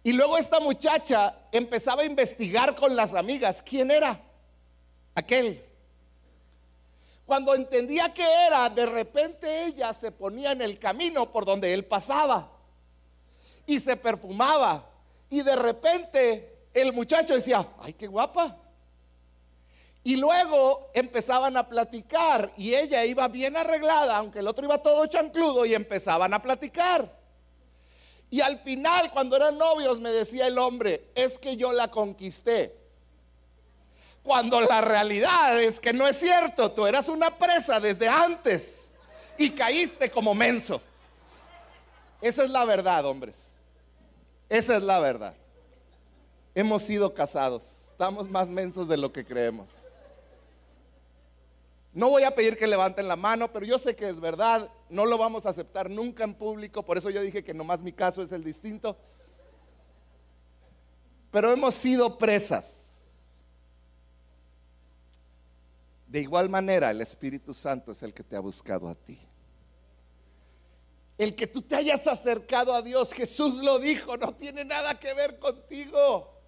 Y 0.03 0.11
luego 0.11 0.37
esta 0.37 0.59
muchacha 0.59 1.47
empezaba 1.51 2.01
a 2.01 2.05
investigar 2.05 2.75
con 2.75 2.95
las 2.95 3.13
amigas 3.13 3.61
quién 3.61 3.89
era 3.89 4.21
aquel. 5.15 5.63
Cuando 7.25 7.55
entendía 7.55 8.13
que 8.13 8.23
era, 8.23 8.69
de 8.69 8.85
repente 8.85 9.65
ella 9.65 9.93
se 9.93 10.11
ponía 10.11 10.51
en 10.51 10.61
el 10.61 10.77
camino 10.77 11.31
por 11.31 11.45
donde 11.45 11.73
él 11.73 11.85
pasaba 11.85 12.51
y 13.65 13.79
se 13.79 13.95
perfumaba. 13.95 14.89
Y 15.29 15.41
de 15.41 15.55
repente 15.55 16.67
el 16.73 16.93
muchacho 16.93 17.33
decía, 17.35 17.67
ay, 17.79 17.93
qué 17.93 18.07
guapa. 18.07 18.57
Y 20.03 20.17
luego 20.17 20.91
empezaban 20.93 21.55
a 21.55 21.67
platicar 21.67 22.51
y 22.57 22.75
ella 22.75 23.05
iba 23.05 23.27
bien 23.29 23.55
arreglada, 23.55 24.17
aunque 24.17 24.39
el 24.39 24.47
otro 24.47 24.65
iba 24.65 24.77
todo 24.79 25.05
chancludo 25.05 25.65
y 25.65 25.73
empezaban 25.73 26.33
a 26.33 26.41
platicar. 26.41 27.23
Y 28.29 28.41
al 28.41 28.59
final, 28.59 29.11
cuando 29.11 29.37
eran 29.37 29.57
novios, 29.57 29.99
me 29.99 30.09
decía 30.09 30.47
el 30.47 30.57
hombre, 30.57 31.11
es 31.15 31.39
que 31.39 31.55
yo 31.55 31.71
la 31.71 31.89
conquisté. 31.89 32.82
Cuando 34.23 34.61
la 34.61 34.79
realidad 34.79 35.61
es 35.61 35.81
que 35.81 35.91
no 35.91 36.07
es 36.07 36.17
cierto, 36.17 36.71
tú 36.71 36.87
eras 36.87 37.09
una 37.09 37.37
presa 37.37 37.79
desde 37.81 38.07
antes 38.07 38.89
y 39.37 39.49
caíste 39.49 40.09
como 40.09 40.33
menso. 40.33 40.81
Esa 42.21 42.45
es 42.45 42.49
la 42.49 42.63
verdad, 42.63 43.05
hombres. 43.05 43.49
Esa 44.47 44.77
es 44.77 44.83
la 44.83 44.99
verdad. 44.99 45.35
Hemos 46.55 46.83
sido 46.83 47.13
casados. 47.13 47.63
Estamos 47.87 48.29
más 48.29 48.47
mensos 48.47 48.87
de 48.87 48.95
lo 48.95 49.11
que 49.11 49.25
creemos. 49.25 49.67
No 51.91 52.09
voy 52.09 52.23
a 52.23 52.33
pedir 52.33 52.57
que 52.57 52.65
levanten 52.65 53.07
la 53.07 53.15
mano, 53.17 53.51
pero 53.51 53.65
yo 53.65 53.77
sé 53.77 53.95
que 53.95 54.07
es 54.07 54.19
verdad. 54.19 54.69
No 54.89 55.05
lo 55.05 55.17
vamos 55.17 55.45
a 55.45 55.49
aceptar 55.49 55.89
nunca 55.89 56.23
en 56.23 56.33
público. 56.33 56.83
Por 56.83 56.97
eso 56.97 57.09
yo 57.09 57.21
dije 57.21 57.43
que 57.43 57.53
nomás 57.53 57.81
mi 57.81 57.91
caso 57.91 58.23
es 58.23 58.31
el 58.31 58.43
distinto. 58.43 58.97
Pero 61.29 61.51
hemos 61.51 61.75
sido 61.75 62.17
presas. 62.17 62.82
De 66.13 66.19
igual 66.19 66.47
manera, 66.47 66.91
el 66.91 67.01
Espíritu 67.01 67.55
Santo 67.55 67.91
es 67.91 68.03
el 68.03 68.13
que 68.13 68.21
te 68.21 68.35
ha 68.35 68.39
buscado 68.39 68.87
a 68.87 68.93
ti. 68.93 69.19
El 71.17 71.33
que 71.33 71.47
tú 71.47 71.63
te 71.63 71.75
hayas 71.75 72.05
acercado 72.05 72.71
a 72.71 72.83
Dios, 72.83 73.11
Jesús 73.13 73.55
lo 73.55 73.79
dijo, 73.79 74.15
no 74.15 74.31
tiene 74.35 74.63
nada 74.63 74.99
que 74.99 75.11
ver 75.15 75.39
contigo. 75.39 76.39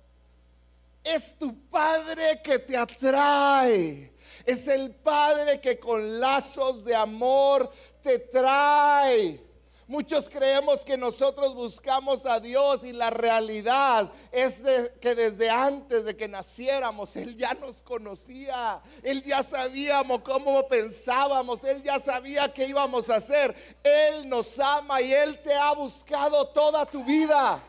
Es 1.03 1.35
tu 1.39 1.67
Padre 1.67 2.41
que 2.43 2.59
te 2.59 2.77
atrae. 2.77 4.13
Es 4.45 4.67
el 4.67 4.93
Padre 4.93 5.59
que 5.59 5.79
con 5.79 6.19
lazos 6.19 6.85
de 6.85 6.95
amor 6.95 7.67
te 8.03 8.19
trae. 8.19 9.43
Muchos 9.87 10.27
creemos 10.29 10.83
que 10.83 10.97
nosotros 10.97 11.53
buscamos 11.53 12.25
a 12.25 12.39
Dios 12.39 12.83
y 12.83 12.91
la 12.91 13.11
realidad 13.11 14.11
es 14.31 14.63
que 14.99 15.13
desde 15.13 15.47
antes 15.51 16.05
de 16.05 16.17
que 16.17 16.27
naciéramos 16.27 17.15
Él 17.15 17.37
ya 17.37 17.53
nos 17.53 17.83
conocía, 17.83 18.81
Él 19.03 19.21
ya 19.23 19.43
sabíamos 19.43 20.21
cómo 20.21 20.67
pensábamos, 20.67 21.63
Él 21.63 21.83
ya 21.83 21.99
sabía 21.99 22.51
qué 22.51 22.65
íbamos 22.65 23.11
a 23.11 23.17
hacer. 23.17 23.55
Él 23.83 24.27
nos 24.27 24.57
ama 24.57 25.03
y 25.03 25.13
Él 25.13 25.39
te 25.43 25.53
ha 25.53 25.73
buscado 25.73 26.47
toda 26.47 26.83
tu 26.87 27.03
vida, 27.03 27.61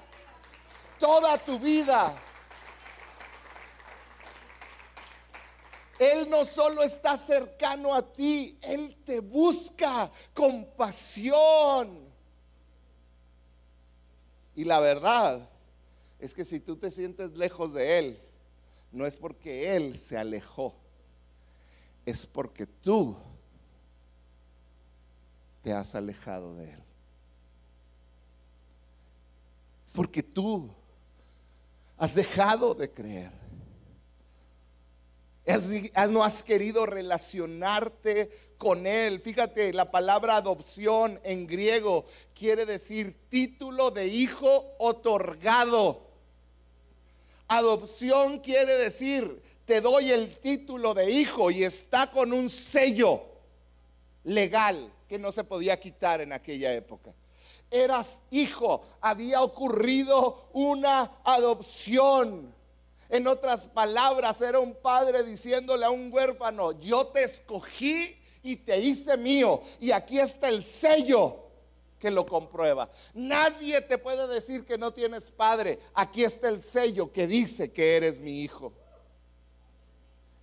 toda 0.98 1.36
tu 1.36 1.58
vida. 1.58 2.14
Él 5.98 6.30
no 6.30 6.46
solo 6.46 6.82
está 6.82 7.18
cercano 7.18 7.94
a 7.94 8.00
ti, 8.00 8.58
Él 8.62 8.96
te 9.04 9.20
busca 9.20 10.10
con 10.32 10.64
pasión. 10.76 12.05
Y 14.56 14.64
la 14.64 14.80
verdad 14.80 15.48
es 16.18 16.34
que 16.34 16.44
si 16.44 16.58
tú 16.58 16.76
te 16.76 16.90
sientes 16.90 17.36
lejos 17.36 17.74
de 17.74 17.98
Él, 17.98 18.18
no 18.90 19.04
es 19.04 19.18
porque 19.18 19.76
Él 19.76 19.98
se 19.98 20.16
alejó, 20.16 20.74
es 22.06 22.26
porque 22.26 22.66
tú 22.66 23.14
te 25.62 25.74
has 25.74 25.94
alejado 25.94 26.54
de 26.56 26.70
Él. 26.70 26.82
Es 29.86 29.92
porque 29.92 30.22
tú 30.22 30.70
has 31.98 32.14
dejado 32.14 32.74
de 32.74 32.90
creer. 32.90 33.32
No 36.08 36.24
has 36.24 36.42
querido 36.42 36.86
relacionarte 36.86 38.30
con 38.58 38.86
Él. 38.86 39.20
Fíjate, 39.20 39.72
la 39.72 39.90
palabra 39.90 40.36
adopción 40.36 41.20
en 41.24 41.46
griego 41.46 42.04
quiere 42.34 42.66
decir 42.66 43.16
título 43.28 43.90
de 43.90 44.06
hijo 44.06 44.74
otorgado. 44.78 46.02
Adopción 47.48 48.40
quiere 48.40 48.74
decir, 48.76 49.42
te 49.64 49.80
doy 49.80 50.10
el 50.10 50.38
título 50.38 50.94
de 50.94 51.10
hijo 51.10 51.50
y 51.50 51.64
está 51.64 52.10
con 52.10 52.32
un 52.32 52.48
sello 52.50 53.22
legal 54.24 54.92
que 55.08 55.18
no 55.18 55.30
se 55.32 55.44
podía 55.44 55.78
quitar 55.78 56.20
en 56.20 56.32
aquella 56.32 56.74
época 56.74 57.12
eras 57.70 58.22
hijo, 58.30 58.82
había 59.00 59.42
ocurrido 59.42 60.48
una 60.52 61.18
adopción. 61.24 62.54
En 63.08 63.26
otras 63.26 63.68
palabras, 63.68 64.40
era 64.40 64.58
un 64.58 64.74
padre 64.74 65.22
diciéndole 65.22 65.86
a 65.86 65.90
un 65.90 66.12
huérfano, 66.12 66.72
yo 66.80 67.06
te 67.08 67.22
escogí 67.22 68.16
y 68.50 68.56
te 68.56 68.78
hice 68.78 69.16
mío. 69.16 69.60
Y 69.80 69.90
aquí 69.90 70.18
está 70.18 70.48
el 70.48 70.64
sello 70.64 71.36
que 71.98 72.10
lo 72.10 72.26
comprueba. 72.26 72.90
Nadie 73.14 73.80
te 73.80 73.98
puede 73.98 74.26
decir 74.28 74.64
que 74.64 74.78
no 74.78 74.92
tienes 74.92 75.30
padre. 75.30 75.78
Aquí 75.94 76.24
está 76.24 76.48
el 76.48 76.62
sello 76.62 77.12
que 77.12 77.26
dice 77.26 77.72
que 77.72 77.96
eres 77.96 78.20
mi 78.20 78.42
hijo 78.42 78.72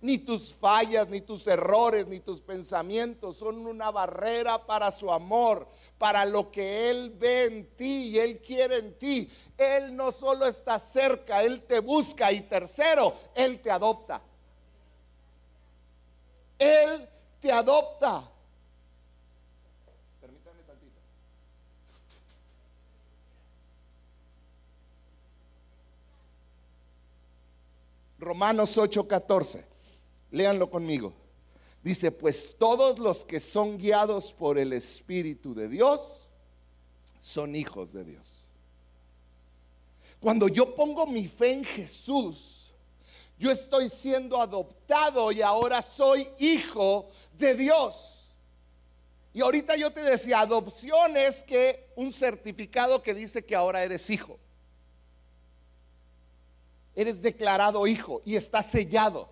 ni 0.04 0.18
tus 0.18 0.52
fallas, 0.52 1.08
ni 1.08 1.22
tus 1.22 1.46
errores, 1.46 2.06
ni 2.06 2.20
tus 2.20 2.42
pensamientos 2.42 3.38
son 3.38 3.66
una 3.66 3.90
barrera 3.90 4.66
para 4.66 4.90
su 4.90 5.10
amor, 5.10 5.66
para 5.96 6.26
lo 6.26 6.50
que 6.50 6.90
Él 6.90 7.08
ve 7.18 7.44
en 7.44 7.74
ti 7.74 8.08
y 8.08 8.18
Él 8.18 8.38
quiere 8.42 8.80
en 8.80 8.98
ti. 8.98 9.30
Él 9.56 9.96
no 9.96 10.12
solo 10.12 10.46
está 10.46 10.78
cerca, 10.78 11.42
Él 11.42 11.62
te 11.62 11.78
busca 11.78 12.30
y 12.32 12.42
tercero, 12.42 13.14
Él 13.34 13.62
te 13.62 13.70
adopta. 13.70 14.20
Él 16.58 17.08
adopta. 17.52 18.30
Permítame 20.20 20.62
tantito. 20.62 21.00
Romanos 28.18 28.76
8:14. 28.76 29.64
Léanlo 30.30 30.70
conmigo. 30.70 31.12
Dice, 31.82 32.10
pues 32.10 32.54
todos 32.58 32.98
los 32.98 33.24
que 33.26 33.40
son 33.40 33.76
guiados 33.76 34.32
por 34.32 34.58
el 34.58 34.72
Espíritu 34.72 35.54
de 35.54 35.68
Dios 35.68 36.30
son 37.20 37.54
hijos 37.54 37.92
de 37.92 38.04
Dios. 38.04 38.46
Cuando 40.18 40.48
yo 40.48 40.74
pongo 40.74 41.06
mi 41.06 41.28
fe 41.28 41.52
en 41.52 41.64
Jesús, 41.64 42.53
yo 43.38 43.50
estoy 43.50 43.88
siendo 43.88 44.40
adoptado 44.40 45.32
y 45.32 45.42
ahora 45.42 45.82
soy 45.82 46.28
hijo 46.38 47.10
de 47.36 47.54
Dios. 47.54 48.34
Y 49.32 49.40
ahorita 49.40 49.76
yo 49.76 49.92
te 49.92 50.02
decía, 50.02 50.40
adopción 50.40 51.16
es 51.16 51.42
que 51.42 51.90
un 51.96 52.12
certificado 52.12 53.02
que 53.02 53.12
dice 53.12 53.44
que 53.44 53.56
ahora 53.56 53.82
eres 53.82 54.08
hijo. 54.08 54.38
Eres 56.94 57.20
declarado 57.20 57.84
hijo 57.88 58.22
y 58.24 58.36
está 58.36 58.62
sellado. 58.62 59.28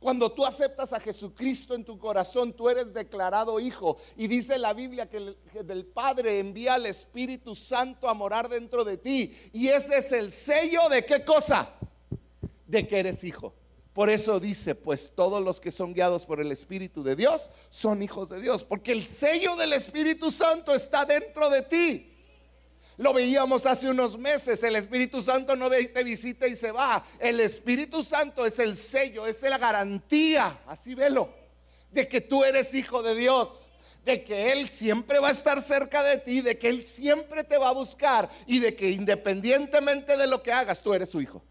Cuando 0.00 0.30
tú 0.30 0.46
aceptas 0.46 0.92
a 0.92 1.00
Jesucristo 1.00 1.74
en 1.74 1.84
tu 1.84 1.98
corazón, 1.98 2.52
tú 2.52 2.68
eres 2.68 2.94
declarado 2.94 3.60
hijo. 3.60 3.98
Y 4.16 4.26
dice 4.26 4.56
la 4.56 4.72
Biblia 4.72 5.08
que 5.08 5.16
el, 5.16 5.86
Padre 5.86 6.38
envía 6.38 6.74
al 6.74 6.86
Espíritu 6.86 7.54
Santo 7.54 8.08
a 8.08 8.14
morar 8.14 8.48
dentro 8.48 8.84
de 8.84 8.96
ti. 8.96 9.36
Y 9.52 9.68
ese 9.68 9.98
es 9.98 10.12
el 10.12 10.32
sello 10.32 10.88
de 10.88 11.04
qué 11.04 11.24
cosa? 11.24 11.70
De 12.66 12.86
que 12.86 12.98
eres 12.98 13.24
hijo. 13.24 13.54
Por 13.96 14.10
eso 14.10 14.38
dice, 14.38 14.74
pues 14.74 15.12
todos 15.14 15.42
los 15.42 15.58
que 15.58 15.70
son 15.72 15.94
guiados 15.94 16.26
por 16.26 16.38
el 16.38 16.52
Espíritu 16.52 17.02
de 17.02 17.16
Dios 17.16 17.48
son 17.70 18.02
hijos 18.02 18.28
de 18.28 18.42
Dios. 18.42 18.62
Porque 18.62 18.92
el 18.92 19.06
sello 19.06 19.56
del 19.56 19.72
Espíritu 19.72 20.30
Santo 20.30 20.74
está 20.74 21.06
dentro 21.06 21.48
de 21.48 21.62
ti. 21.62 22.12
Lo 22.98 23.14
veíamos 23.14 23.64
hace 23.64 23.88
unos 23.88 24.18
meses. 24.18 24.62
El 24.62 24.76
Espíritu 24.76 25.22
Santo 25.22 25.56
no 25.56 25.70
te 25.70 26.04
visita 26.04 26.46
y 26.46 26.56
se 26.56 26.72
va. 26.72 27.04
El 27.18 27.40
Espíritu 27.40 28.04
Santo 28.04 28.44
es 28.44 28.58
el 28.58 28.76
sello, 28.76 29.26
es 29.26 29.40
la 29.40 29.56
garantía, 29.56 30.60
así 30.66 30.94
velo, 30.94 31.30
de 31.90 32.06
que 32.06 32.20
tú 32.20 32.44
eres 32.44 32.74
hijo 32.74 33.02
de 33.02 33.14
Dios. 33.14 33.70
De 34.04 34.22
que 34.22 34.52
Él 34.52 34.68
siempre 34.68 35.18
va 35.18 35.28
a 35.28 35.32
estar 35.32 35.62
cerca 35.62 36.02
de 36.02 36.18
ti, 36.18 36.42
de 36.42 36.58
que 36.58 36.68
Él 36.68 36.86
siempre 36.86 37.44
te 37.44 37.56
va 37.56 37.70
a 37.70 37.72
buscar 37.72 38.28
y 38.46 38.58
de 38.58 38.76
que 38.76 38.90
independientemente 38.90 40.18
de 40.18 40.26
lo 40.26 40.42
que 40.42 40.52
hagas, 40.52 40.82
tú 40.82 40.92
eres 40.92 41.08
su 41.08 41.20
hijo. 41.22 41.42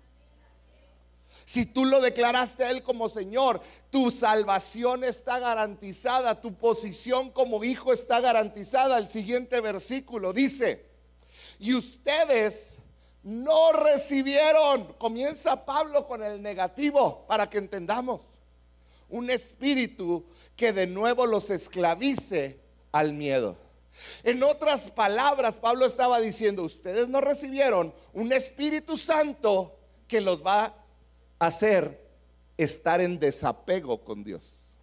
Si 1.46 1.68
tú 1.68 1.86
lo 1.86 2.02
declaraste 2.02 2.64
a 2.64 2.72
Él 2.72 2.82
como 2.82 3.08
Señor, 3.08 3.62
tu 3.92 4.10
salvación 4.10 5.04
está 5.04 5.38
garantizada, 5.38 6.42
tu 6.42 6.56
posición 6.56 7.30
como 7.30 7.64
hijo 7.64 7.94
está 7.94 8.20
garantizada. 8.20 8.98
El 8.98 9.08
siguiente 9.08 9.62
versículo 9.62 10.34
dice, 10.34 10.86
y 11.60 11.76
ustedes 11.76 12.78
no 13.22 13.72
recibieron, 13.72 14.94
comienza 14.98 15.66
Pablo 15.66 16.08
con 16.08 16.24
el 16.24 16.42
negativo 16.42 17.26
para 17.28 17.50
que 17.50 17.60
entendamos, 17.60 18.22
un 19.10 19.30
espíritu 19.30 20.26
que 20.56 20.74
de 20.74 20.88
nuevo 20.88 21.28
los 21.28 21.52
esclavice 21.52 22.60
al 22.92 23.14
miedo. 23.14 23.56
En 24.24 24.44
otras 24.44 24.90
palabras, 24.90 25.56
Pablo 25.56 25.86
estaba 25.86 26.20
diciendo, 26.20 26.64
ustedes 26.64 27.08
no 27.08 27.22
recibieron 27.22 27.94
un 28.14 28.34
Espíritu 28.34 28.98
Santo 28.98 29.78
que 30.08 30.22
los 30.22 30.46
va 30.46 30.85
hacer 31.40 32.02
estar 32.58 33.02
en 33.02 33.20
desapego 33.20 34.04
con 34.04 34.24
Dios. 34.24 34.78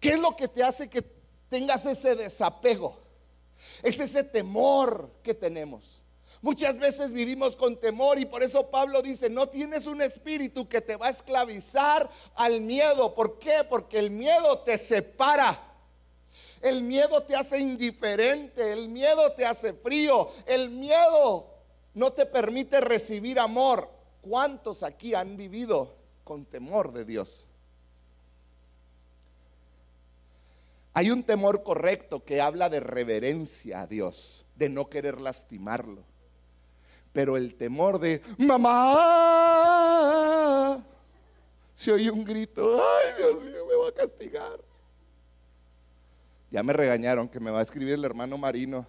¿Qué 0.00 0.10
es 0.10 0.18
lo 0.18 0.36
que 0.36 0.48
te 0.48 0.62
hace 0.62 0.88
que 0.88 1.02
tengas 1.48 1.86
ese 1.86 2.14
desapego? 2.14 2.98
Es 3.82 3.98
ese 3.98 4.22
temor 4.22 5.10
que 5.22 5.34
tenemos. 5.34 6.00
Muchas 6.40 6.78
veces 6.78 7.10
vivimos 7.10 7.56
con 7.56 7.80
temor 7.80 8.18
y 8.20 8.24
por 8.24 8.44
eso 8.44 8.70
Pablo 8.70 9.02
dice, 9.02 9.28
no 9.28 9.48
tienes 9.48 9.86
un 9.86 10.00
espíritu 10.00 10.68
que 10.68 10.80
te 10.80 10.94
va 10.94 11.08
a 11.08 11.10
esclavizar 11.10 12.08
al 12.36 12.60
miedo. 12.60 13.12
¿Por 13.14 13.40
qué? 13.40 13.64
Porque 13.68 13.98
el 13.98 14.10
miedo 14.10 14.60
te 14.60 14.78
separa. 14.78 15.64
El 16.60 16.82
miedo 16.82 17.22
te 17.22 17.36
hace 17.36 17.58
indiferente, 17.58 18.72
el 18.72 18.88
miedo 18.88 19.32
te 19.32 19.46
hace 19.46 19.72
frío, 19.72 20.28
el 20.46 20.70
miedo 20.70 21.57
no 21.94 22.12
te 22.12 22.26
permite 22.26 22.80
recibir 22.80 23.38
amor. 23.38 23.90
¿Cuántos 24.20 24.82
aquí 24.82 25.14
han 25.14 25.36
vivido 25.36 25.94
con 26.24 26.44
temor 26.44 26.92
de 26.92 27.04
Dios? 27.04 27.46
Hay 30.94 31.10
un 31.10 31.22
temor 31.22 31.62
correcto 31.62 32.24
que 32.24 32.40
habla 32.40 32.68
de 32.68 32.80
reverencia 32.80 33.82
a 33.82 33.86
Dios, 33.86 34.44
de 34.56 34.68
no 34.68 34.88
querer 34.88 35.20
lastimarlo. 35.20 36.02
Pero 37.12 37.36
el 37.36 37.54
temor 37.54 38.00
de, 38.00 38.20
mamá, 38.38 38.94
se 41.74 41.92
oye 41.92 42.10
un 42.10 42.24
grito, 42.24 42.82
ay 42.82 43.12
Dios 43.16 43.40
mío, 43.42 43.64
me 43.68 43.76
va 43.76 43.88
a 43.88 43.92
castigar. 43.92 44.58
Ya 46.50 46.62
me 46.62 46.72
regañaron 46.72 47.28
que 47.28 47.38
me 47.40 47.50
va 47.50 47.60
a 47.60 47.62
escribir 47.62 47.94
el 47.94 48.04
hermano 48.04 48.36
Marino. 48.38 48.86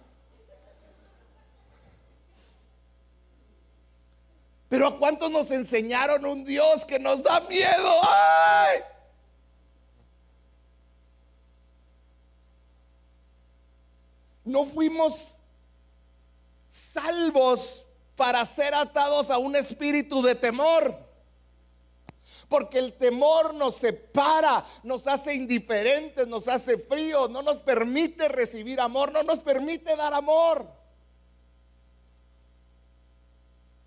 Pero 4.70 4.86
a 4.86 4.98
cuántos 5.00 5.32
nos 5.32 5.50
enseñaron 5.50 6.24
un 6.24 6.44
Dios 6.44 6.86
que 6.86 7.00
nos 7.00 7.24
da 7.24 7.40
miedo. 7.40 7.92
No 14.44 14.64
fuimos 14.64 15.40
salvos 16.70 17.84
para 18.14 18.46
ser 18.46 18.72
atados 18.72 19.28
a 19.28 19.38
un 19.38 19.56
espíritu 19.56 20.22
de 20.22 20.36
temor. 20.36 20.96
Porque 22.48 22.78
el 22.78 22.92
temor 22.92 23.52
nos 23.52 23.74
separa, 23.74 24.64
nos 24.84 25.08
hace 25.08 25.34
indiferentes, 25.34 26.28
nos 26.28 26.46
hace 26.46 26.78
fríos, 26.78 27.28
no 27.28 27.42
nos 27.42 27.58
permite 27.58 28.28
recibir 28.28 28.80
amor, 28.80 29.10
no 29.10 29.24
nos 29.24 29.40
permite 29.40 29.96
dar 29.96 30.14
amor. 30.14 30.79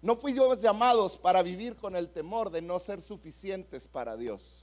No 0.04 0.18
fuimos 0.18 0.62
llamados 0.62 1.18
para 1.18 1.42
vivir 1.42 1.78
con 1.78 1.96
el 1.96 2.10
temor 2.10 2.50
de 2.50 2.62
no 2.62 2.78
ser 2.78 3.02
suficientes 3.02 3.88
para 3.88 4.18
Dios. 4.18 4.58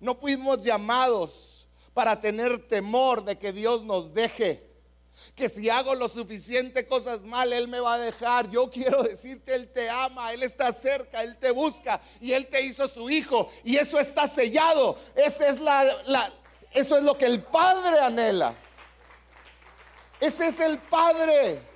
No 0.00 0.14
fuimos 0.14 0.64
llamados 0.64 1.66
para 1.92 2.18
tener 2.18 2.66
temor 2.66 3.22
de 3.22 3.36
que 3.36 3.52
Dios 3.52 3.82
nos 3.84 4.14
deje. 4.14 4.66
Que 5.34 5.50
si 5.50 5.68
hago 5.68 5.94
lo 5.94 6.08
suficiente 6.08 6.86
cosas 6.86 7.20
mal, 7.24 7.52
Él 7.52 7.68
me 7.68 7.78
va 7.78 7.94
a 7.94 7.98
dejar. 7.98 8.48
Yo 8.48 8.70
quiero 8.70 9.02
decirte, 9.02 9.54
Él 9.54 9.70
te 9.70 9.90
ama, 9.90 10.32
Él 10.32 10.42
está 10.42 10.72
cerca, 10.72 11.22
Él 11.22 11.36
te 11.36 11.50
busca 11.50 12.00
y 12.22 12.32
Él 12.32 12.46
te 12.46 12.62
hizo 12.62 12.88
su 12.88 13.10
hijo. 13.10 13.50
Y 13.64 13.76
eso 13.76 14.00
está 14.00 14.26
sellado. 14.26 14.98
Esa 15.14 15.46
es 15.46 15.60
la, 15.60 16.32
eso 16.72 16.96
es 16.96 17.02
lo 17.02 17.18
que 17.18 17.26
el 17.26 17.42
Padre 17.42 18.00
anhela. 18.00 18.54
Ese 20.18 20.46
es 20.46 20.58
el 20.58 20.78
Padre. 20.78 21.73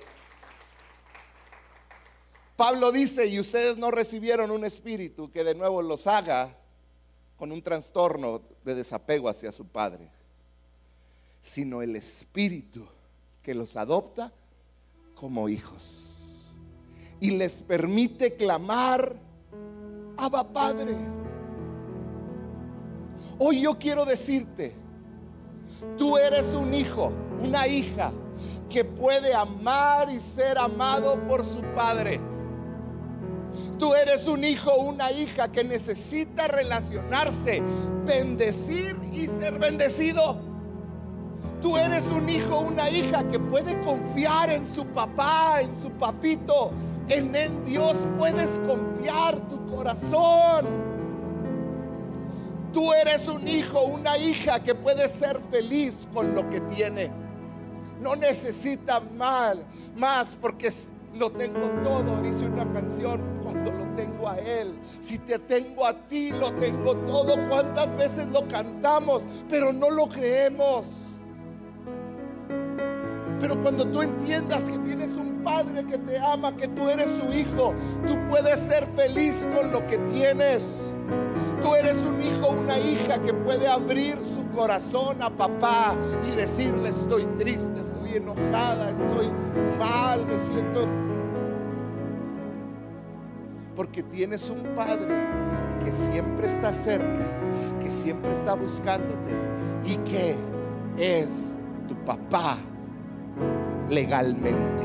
Pablo 2.59 2.91
dice, 2.91 3.25
y 3.25 3.39
ustedes 3.39 3.77
no 3.77 3.89
recibieron 3.89 4.51
un 4.51 4.65
espíritu 4.65 5.31
que 5.31 5.45
de 5.45 5.55
nuevo 5.55 5.81
los 5.81 6.07
haga 6.07 6.57
con 7.37 7.53
un 7.53 7.61
trastorno 7.61 8.41
de 8.65 8.75
desapego 8.75 9.29
hacia 9.29 9.53
su 9.53 9.65
Padre, 9.65 10.09
sino 11.41 11.81
el 11.81 11.95
espíritu 11.95 12.85
que 13.41 13.55
los 13.55 13.77
adopta 13.77 14.33
como 15.15 15.47
hijos 15.47 16.49
y 17.21 17.31
les 17.31 17.61
permite 17.61 18.33
clamar, 18.33 19.15
Abba 20.17 20.43
Padre. 20.51 20.97
Hoy 23.37 23.61
yo 23.61 23.79
quiero 23.79 24.03
decirte, 24.03 24.75
tú 25.97 26.17
eres 26.17 26.47
un 26.47 26.73
hijo, 26.73 27.13
una 27.41 27.69
hija 27.69 28.11
que 28.69 28.83
puede 28.83 29.33
amar 29.33 30.09
y 30.11 30.19
ser 30.19 30.57
amado 30.57 31.25
por 31.25 31.45
su 31.45 31.61
Padre. 31.73 32.19
Tú 33.79 33.93
eres 33.93 34.27
un 34.27 34.43
hijo, 34.43 34.75
una 34.75 35.09
hija 35.09 35.49
que 35.49 35.63
necesita 35.63 36.49
relacionarse, 36.49 37.63
bendecir 38.05 38.97
y 39.13 39.27
ser 39.27 39.57
bendecido. 39.57 40.37
Tú 41.61 41.77
eres 41.77 42.05
un 42.07 42.29
hijo, 42.29 42.59
una 42.59 42.89
hija 42.89 43.25
que 43.29 43.39
puede 43.39 43.79
confiar 43.79 44.51
en 44.51 44.67
su 44.67 44.85
papá, 44.85 45.61
en 45.61 45.81
su 45.81 45.91
papito. 45.91 46.71
En, 47.07 47.33
en 47.33 47.63
Dios 47.63 47.95
puedes 48.17 48.59
confiar 48.67 49.37
tu 49.47 49.65
corazón. 49.73 50.65
Tú 52.73 52.91
eres 52.91 53.29
un 53.29 53.47
hijo, 53.47 53.83
una 53.83 54.17
hija 54.17 54.61
que 54.61 54.75
puede 54.75 55.07
ser 55.07 55.39
feliz 55.49 56.05
con 56.13 56.35
lo 56.35 56.49
que 56.49 56.59
tiene. 56.61 57.11
No 58.01 58.17
necesita 58.17 58.99
mal, 58.99 59.63
más 59.95 60.35
porque 60.39 60.71
lo 61.15 61.31
tengo 61.31 61.67
todo, 61.83 62.21
dice 62.21 62.45
una 62.45 62.71
canción, 62.71 63.38
a 64.27 64.37
Él. 64.37 64.73
Si 64.99 65.17
te 65.19 65.39
tengo 65.39 65.85
a 65.85 65.93
ti, 65.93 66.31
lo 66.31 66.53
tengo 66.53 66.95
todo. 66.95 67.35
¿Cuántas 67.47 67.95
veces 67.95 68.27
lo 68.27 68.47
cantamos, 68.47 69.23
pero 69.49 69.71
no 69.71 69.89
lo 69.89 70.07
creemos? 70.07 70.87
Pero 73.39 73.61
cuando 73.61 73.85
tú 73.85 74.01
entiendas 74.01 74.69
que 74.69 74.77
tienes 74.79 75.11
un 75.11 75.29
Padre 75.43 75.85
que 75.85 75.97
te 75.97 76.19
ama, 76.19 76.55
que 76.55 76.67
tú 76.67 76.89
eres 76.89 77.09
su 77.09 77.31
hijo, 77.31 77.73
tú 78.05 78.17
puedes 78.29 78.59
ser 78.59 78.85
feliz 78.87 79.47
con 79.55 79.71
lo 79.71 79.87
que 79.87 79.97
tienes. 79.99 80.91
Tú 81.63 81.75
eres 81.75 81.95
un 82.03 82.21
hijo, 82.21 82.49
una 82.49 82.77
hija 82.77 83.21
que 83.21 83.33
puede 83.33 83.67
abrir 83.67 84.17
su 84.17 84.47
corazón 84.55 85.21
a 85.21 85.29
papá 85.29 85.95
y 86.27 86.35
decirle 86.35 86.89
estoy 86.89 87.25
triste, 87.37 87.79
estoy 87.79 88.17
enojada, 88.17 88.91
estoy 88.91 89.29
mal, 89.77 90.25
me 90.25 90.37
siento... 90.39 91.08
Porque 93.79 94.03
tienes 94.03 94.49
un 94.49 94.61
padre 94.75 95.07
que 95.85 95.93
siempre 95.93 96.47
está 96.47 96.73
cerca, 96.73 97.25
que 97.81 97.89
siempre 97.89 98.33
está 98.33 98.53
buscándote 98.53 99.31
y 99.85 99.95
que 99.99 100.35
es 100.97 101.57
tu 101.87 101.95
papá 102.03 102.57
legalmente. 103.89 104.83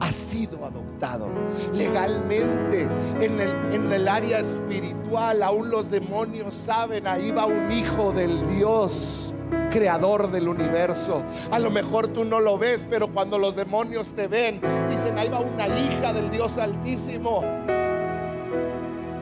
Ha 0.00 0.10
sido 0.10 0.64
adoptado 0.64 1.28
legalmente 1.74 2.88
en 3.20 3.40
el, 3.40 3.74
en 3.74 3.92
el 3.92 4.08
área 4.08 4.38
espiritual. 4.38 5.42
Aún 5.42 5.68
los 5.68 5.90
demonios 5.90 6.54
saben, 6.54 7.06
ahí 7.06 7.30
va 7.30 7.44
un 7.44 7.70
hijo 7.70 8.14
del 8.14 8.56
Dios 8.56 9.34
creador 9.70 10.30
del 10.30 10.48
universo. 10.48 11.22
A 11.50 11.58
lo 11.58 11.70
mejor 11.70 12.08
tú 12.08 12.24
no 12.24 12.40
lo 12.40 12.56
ves, 12.56 12.86
pero 12.88 13.12
cuando 13.12 13.36
los 13.36 13.54
demonios 13.54 14.08
te 14.12 14.28
ven, 14.28 14.62
dicen, 14.88 15.18
ahí 15.18 15.28
va 15.28 15.40
una 15.40 15.68
hija 15.68 16.14
del 16.14 16.30
Dios 16.30 16.56
altísimo. 16.56 17.42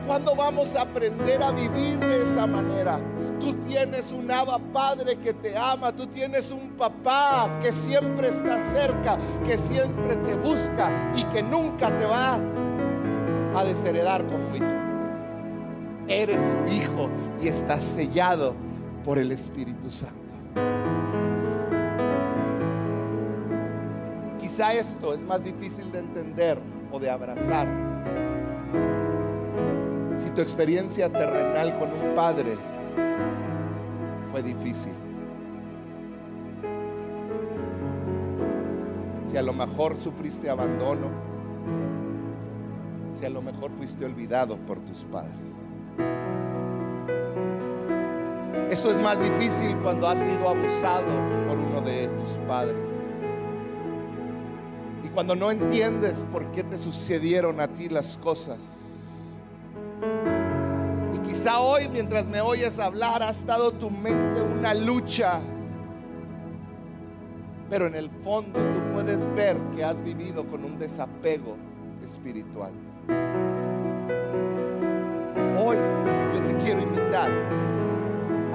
¿Cuándo 0.07 0.37
vamos 0.37 0.73
a 0.73 0.83
aprender 0.83 1.43
a 1.43 1.51
vivir 1.51 1.99
de 1.99 2.23
esa 2.23 2.47
manera? 2.47 2.97
Tú 3.41 3.53
tienes 3.65 4.13
un 4.13 4.31
Abba 4.31 4.57
Padre 4.57 5.17
que 5.17 5.33
te 5.33 5.57
ama, 5.57 5.91
tú 5.91 6.07
tienes 6.07 6.49
un 6.49 6.77
papá 6.77 7.59
que 7.61 7.73
siempre 7.73 8.29
está 8.29 8.57
cerca, 8.71 9.17
que 9.45 9.57
siempre 9.57 10.15
te 10.15 10.35
busca 10.35 11.11
y 11.13 11.25
que 11.25 11.43
nunca 11.43 11.95
te 11.97 12.05
va 12.05 12.39
a 13.53 13.63
desheredar 13.65 14.25
como 14.27 14.55
hijo. 14.55 14.65
Eres 16.07 16.41
su 16.51 16.73
hijo 16.73 17.09
y 17.41 17.49
estás 17.49 17.83
sellado 17.83 18.55
por 19.03 19.19
el 19.19 19.33
Espíritu 19.33 19.91
Santo. 19.91 20.15
Quizá 24.39 24.71
esto 24.71 25.13
es 25.13 25.21
más 25.23 25.43
difícil 25.43 25.91
de 25.91 25.99
entender 25.99 26.57
o 26.93 26.97
de 26.97 27.09
abrazar. 27.09 27.67
Si 30.17 30.31
tu 30.31 30.41
experiencia 30.41 31.11
terrenal 31.11 31.77
con 31.77 31.89
un 31.91 32.15
padre 32.15 32.55
fue 34.31 34.41
difícil. 34.41 34.93
Si 39.29 39.37
a 39.37 39.41
lo 39.41 39.53
mejor 39.53 39.95
sufriste 39.97 40.49
abandono, 40.49 41.09
si 43.13 43.25
a 43.25 43.29
lo 43.29 43.41
mejor 43.41 43.71
fuiste 43.71 44.05
olvidado 44.05 44.57
por 44.57 44.79
tus 44.79 45.03
padres. 45.05 45.57
Esto 48.69 48.91
es 48.91 49.01
más 49.01 49.19
difícil 49.19 49.77
cuando 49.77 50.07
has 50.07 50.19
sido 50.19 50.49
abusado 50.49 51.07
por 51.47 51.57
uno 51.57 51.81
de 51.81 52.07
tus 52.19 52.31
padres. 52.47 52.87
Y 55.03 55.07
cuando 55.09 55.35
no 55.35 55.51
entiendes 55.51 56.25
por 56.31 56.51
qué 56.51 56.63
te 56.63 56.77
sucedieron 56.77 57.59
a 57.61 57.67
ti 57.67 57.89
las 57.89 58.17
cosas. 58.17 58.86
Quizá 61.37 61.59
hoy 61.59 61.87
mientras 61.87 62.27
me 62.27 62.41
oyes 62.41 62.79
hablar 62.79 63.21
ha 63.21 63.29
estado 63.29 63.71
tu 63.71 63.91
mente 63.91 64.41
una 64.41 64.73
lucha. 64.73 65.39
Pero 67.69 67.85
en 67.85 67.93
el 67.93 68.09
fondo 68.23 68.57
tú 68.73 68.79
puedes 68.95 69.31
ver 69.35 69.55
que 69.75 69.83
has 69.83 70.01
vivido 70.01 70.47
con 70.47 70.65
un 70.65 70.79
desapego 70.79 71.55
espiritual. 72.03 72.71
Hoy 75.61 75.77
yo 76.33 76.43
te 76.43 76.57
quiero 76.57 76.81
invitar 76.81 77.29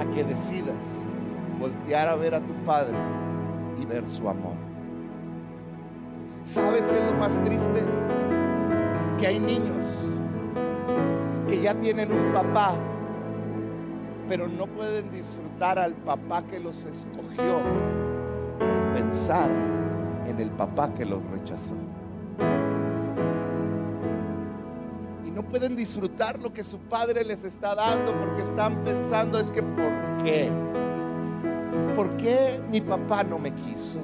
a 0.01 0.05
que 0.13 0.25
decidas 0.25 1.07
voltear 1.61 2.09
a 2.09 2.15
ver 2.15 2.35
a 2.35 2.41
tu 2.41 2.53
Padre 2.65 2.97
y 3.81 3.85
ver 3.85 4.09
su 4.09 4.27
amor. 4.27 4.57
¿Sabes 6.43 6.89
qué 6.89 6.99
es 6.99 7.11
lo 7.13 7.17
más 7.17 7.41
triste? 7.45 7.81
Que 9.17 9.27
hay 9.27 9.39
niños 9.39 10.12
que 11.53 11.61
ya 11.61 11.75
tienen 11.75 12.11
un 12.11 12.33
papá, 12.33 12.73
pero 14.27 14.47
no 14.47 14.65
pueden 14.65 15.11
disfrutar 15.11 15.77
al 15.77 15.93
papá 15.93 16.41
que 16.41 16.59
los 16.59 16.83
escogió 16.83 17.61
por 18.57 18.93
pensar 18.95 19.51
en 20.27 20.39
el 20.39 20.49
papá 20.49 20.91
que 20.95 21.05
los 21.05 21.23
rechazó. 21.29 21.75
Y 25.23 25.29
no 25.29 25.43
pueden 25.43 25.75
disfrutar 25.75 26.39
lo 26.39 26.51
que 26.51 26.63
su 26.63 26.79
padre 26.79 27.23
les 27.23 27.43
está 27.43 27.75
dando 27.75 28.19
porque 28.19 28.41
están 28.41 28.83
pensando 28.83 29.37
es 29.37 29.51
que 29.51 29.61
¿por 29.61 30.23
qué? 30.23 30.49
¿Por 31.95 32.17
qué 32.17 32.61
mi 32.71 32.81
papá 32.81 33.23
no 33.23 33.37
me 33.37 33.53
quiso? 33.53 33.99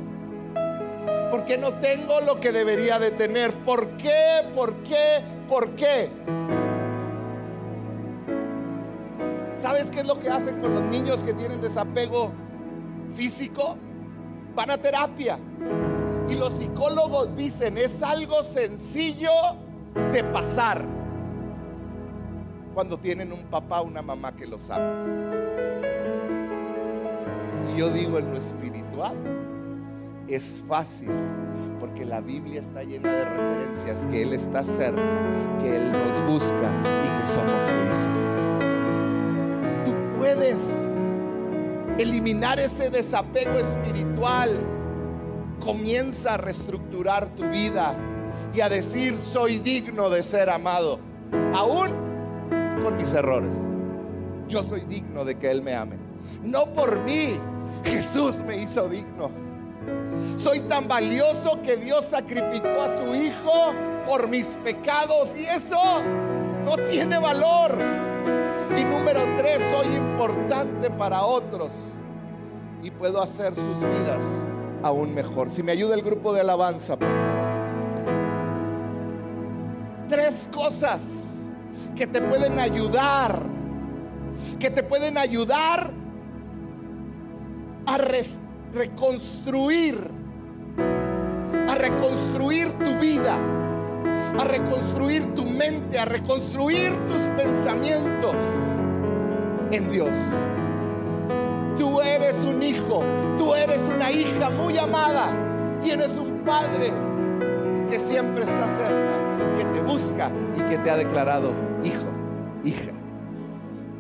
¿Por 1.32 1.46
qué 1.46 1.58
no 1.58 1.74
tengo 1.80 2.22
lo 2.22 2.40
que 2.40 2.52
debería 2.52 3.00
de 3.00 3.10
tener? 3.10 3.56
¿Por 3.66 3.88
qué? 3.98 4.46
¿Por 4.54 4.76
qué? 4.84 5.24
¿Por 5.48 5.72
qué? 5.72 6.12
¿Sabes 9.60 9.92
qué 9.92 10.00
es 10.00 10.08
lo 10.08 10.18
que 10.18 10.30
hacen 10.30 10.62
con 10.62 10.74
los 10.74 10.84
niños 10.84 11.22
que 11.22 11.34
tienen 11.34 11.60
desapego 11.60 12.32
físico? 13.14 13.78
Van 14.56 14.72
a 14.72 14.78
terapia. 14.78 15.38
Y 16.30 16.36
los 16.36 16.54
psicólogos 16.54 17.36
dicen, 17.36 17.78
es 17.78 18.02
algo 18.02 18.44
sencillo 18.44 19.32
de 20.14 20.24
pasar 20.24 20.86
cuando 22.74 22.98
tienen 22.98 23.34
un 23.34 23.44
papá 23.46 23.82
o 23.82 23.86
una 23.86 24.02
mamá 24.02 24.34
que 24.34 24.48
los 24.48 24.70
ama. 24.70 25.04
Y 27.74 27.80
yo 27.80 27.90
digo 27.90 28.18
en 28.18 28.32
lo 28.32 28.38
espiritual, 28.38 29.16
es 30.28 30.64
fácil 30.68 31.10
porque 31.80 32.06
la 32.06 32.22
Biblia 32.22 32.62
está 32.62 32.84
llena 32.84 33.12
de 33.12 33.26
referencias 33.26 34.06
que 34.06 34.22
Él 34.22 34.34
está 34.34 34.64
cerca, 34.64 35.02
que 35.62 35.76
Él 35.76 35.92
nos 35.92 36.32
busca 36.32 36.72
y 37.04 37.20
que 37.20 37.28
somos 37.28 37.64
su 37.64 37.74
hijo. 37.74 38.39
Puedes 40.20 41.18
eliminar 41.98 42.60
ese 42.60 42.90
desapego 42.90 43.58
espiritual. 43.58 44.60
Comienza 45.62 46.34
a 46.34 46.38
reestructurar 46.38 47.30
tu 47.36 47.48
vida 47.48 47.96
y 48.54 48.60
a 48.60 48.68
decir 48.68 49.18
soy 49.18 49.60
digno 49.60 50.10
de 50.10 50.22
ser 50.22 50.50
amado, 50.50 51.00
aún 51.56 51.88
con 52.84 52.98
mis 52.98 53.14
errores. 53.14 53.56
Yo 54.50 54.62
soy 54.62 54.82
digno 54.82 55.24
de 55.24 55.38
que 55.38 55.50
Él 55.50 55.62
me 55.62 55.74
ame. 55.74 55.96
No 56.44 56.66
por 56.66 57.00
mí, 57.00 57.40
Jesús 57.86 58.40
me 58.46 58.62
hizo 58.62 58.90
digno. 58.90 59.32
Soy 60.36 60.60
tan 60.60 60.90
valioso 60.90 61.62
que 61.62 61.78
Dios 61.78 62.04
sacrificó 62.04 62.82
a 62.82 62.98
su 62.98 63.16
Hijo 63.16 63.74
por 64.06 64.28
mis 64.28 64.48
pecados 64.66 65.34
y 65.38 65.46
eso 65.46 65.80
no 66.66 66.76
tiene 66.90 67.18
valor. 67.20 67.99
Número 69.12 69.38
tres, 69.40 69.60
soy 69.72 69.96
importante 69.96 70.92
para 70.92 71.24
otros 71.24 71.72
y 72.84 72.92
puedo 72.92 73.20
hacer 73.20 73.56
sus 73.56 73.78
vidas 73.78 74.24
aún 74.84 75.16
mejor. 75.16 75.50
Si 75.50 75.64
me 75.64 75.72
ayuda 75.72 75.96
el 75.96 76.04
grupo 76.04 76.32
de 76.32 76.42
alabanza, 76.42 76.96
por 76.96 77.08
favor. 77.08 77.50
Tres 80.10 80.48
cosas 80.54 81.32
que 81.96 82.06
te 82.06 82.22
pueden 82.22 82.60
ayudar, 82.60 83.42
que 84.60 84.70
te 84.70 84.84
pueden 84.84 85.18
ayudar 85.18 85.90
a 87.88 87.98
reconstruir, 88.74 90.08
a 91.68 91.74
reconstruir 91.74 92.72
tu 92.74 92.96
vida, 93.00 93.40
a 94.38 94.44
reconstruir 94.44 95.34
tu 95.34 95.48
mente, 95.48 95.98
a 95.98 96.06
reconstruir 96.06 96.92
tus 97.08 97.24
pensamientos 97.36 98.36
en 99.72 99.90
Dios. 99.90 100.16
Tú 101.78 102.02
eres 102.02 102.36
un 102.44 102.62
hijo, 102.62 103.04
tú 103.38 103.54
eres 103.56 103.82
una 103.82 104.12
hija 104.12 104.50
muy 104.50 104.78
amada, 104.78 105.28
tienes 105.82 106.12
un 106.12 106.42
padre 106.46 106.92
que 107.90 108.00
siempre 108.00 108.44
está 108.44 108.68
cerca, 108.68 109.58
que 109.58 109.66
te 109.66 109.82
busca 109.82 110.32
y 110.56 110.62
que 110.64 110.78
te 110.78 110.90
ha 110.90 110.98
declarado 110.98 111.54
hijo, 111.84 112.10
hija. 112.64 112.92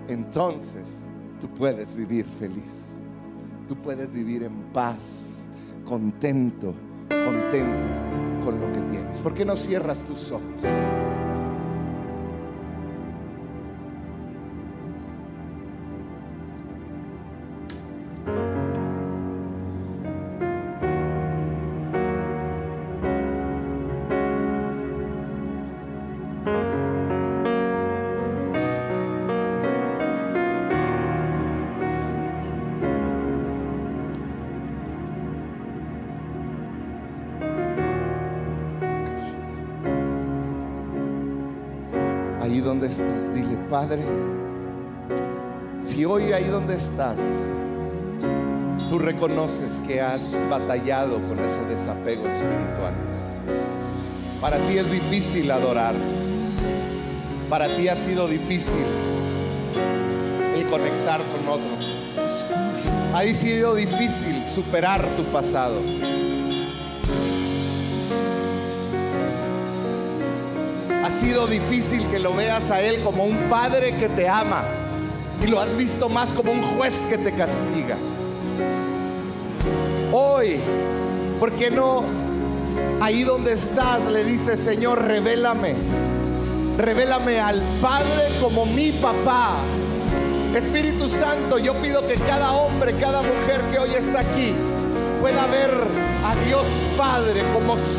Entonces 0.07 0.99
tú 1.39 1.47
puedes 1.47 1.95
vivir 1.95 2.25
feliz, 2.25 2.99
tú 3.67 3.75
puedes 3.75 4.11
vivir 4.11 4.43
en 4.43 4.71
paz, 4.73 5.45
contento, 5.85 6.73
contenta 7.09 8.43
con 8.43 8.59
lo 8.59 8.71
que 8.71 8.79
tienes. 8.91 9.21
¿Por 9.21 9.33
qué 9.33 9.45
no 9.45 9.55
cierras 9.55 10.03
tus 10.03 10.31
ojos? 10.31 10.43
Donde 42.79 42.95
estás, 42.95 43.33
dile, 43.33 43.57
Padre, 43.69 44.01
si 45.83 46.05
hoy 46.05 46.31
ahí 46.31 46.45
donde 46.45 46.75
estás, 46.75 47.17
tú 48.89 48.97
reconoces 48.97 49.79
que 49.85 49.99
has 49.99 50.37
batallado 50.49 51.19
con 51.27 51.37
ese 51.39 51.61
desapego 51.65 52.25
espiritual. 52.29 52.93
Para 54.39 54.55
ti 54.59 54.77
es 54.77 54.89
difícil 54.89 55.51
adorar. 55.51 55.93
Para 57.49 57.67
ti 57.67 57.89
ha 57.89 57.97
sido 57.97 58.29
difícil 58.29 58.85
el 60.55 60.65
conectar 60.67 61.19
con 61.19 61.53
otros. 61.53 62.45
Ha 63.13 63.23
sido 63.35 63.75
difícil 63.75 64.41
superar 64.55 65.05
tu 65.17 65.23
pasado. 65.33 65.81
Sido 71.19 71.47
difícil 71.47 72.05
que 72.09 72.17
lo 72.17 72.33
veas 72.33 72.71
a 72.71 72.81
Él 72.81 73.01
como 73.01 73.25
un 73.25 73.35
padre 73.49 73.93
que 73.97 74.07
te 74.07 74.29
ama 74.29 74.63
y 75.43 75.47
lo 75.47 75.59
has 75.59 75.75
visto 75.75 76.07
más 76.07 76.29
como 76.29 76.53
un 76.53 76.61
juez 76.61 76.93
que 77.09 77.17
te 77.17 77.33
castiga. 77.33 77.97
Hoy, 80.13 80.59
¿por 81.37 81.51
qué 81.51 81.71
no 81.71 82.03
ahí 83.01 83.23
donde 83.23 83.53
estás 83.53 84.05
le 84.05 84.23
dices, 84.23 84.61
Señor, 84.61 85.03
revélame? 85.03 85.75
Revélame 86.77 87.37
al 87.41 87.61
Padre 87.81 88.29
como 88.41 88.65
mi 88.65 88.93
papá. 88.93 89.57
Espíritu 90.55 91.09
Santo, 91.09 91.57
yo 91.57 91.73
pido 91.75 92.07
que 92.07 92.15
cada 92.15 92.53
hombre, 92.53 92.95
cada 92.95 93.21
mujer 93.21 93.61
que 93.71 93.79
hoy 93.79 93.93
está 93.93 94.21
aquí 94.21 94.53
pueda 95.19 95.45
ver 95.47 95.71
a 96.23 96.33
Dios 96.45 96.65
Padre 96.97 97.43
como 97.53 97.75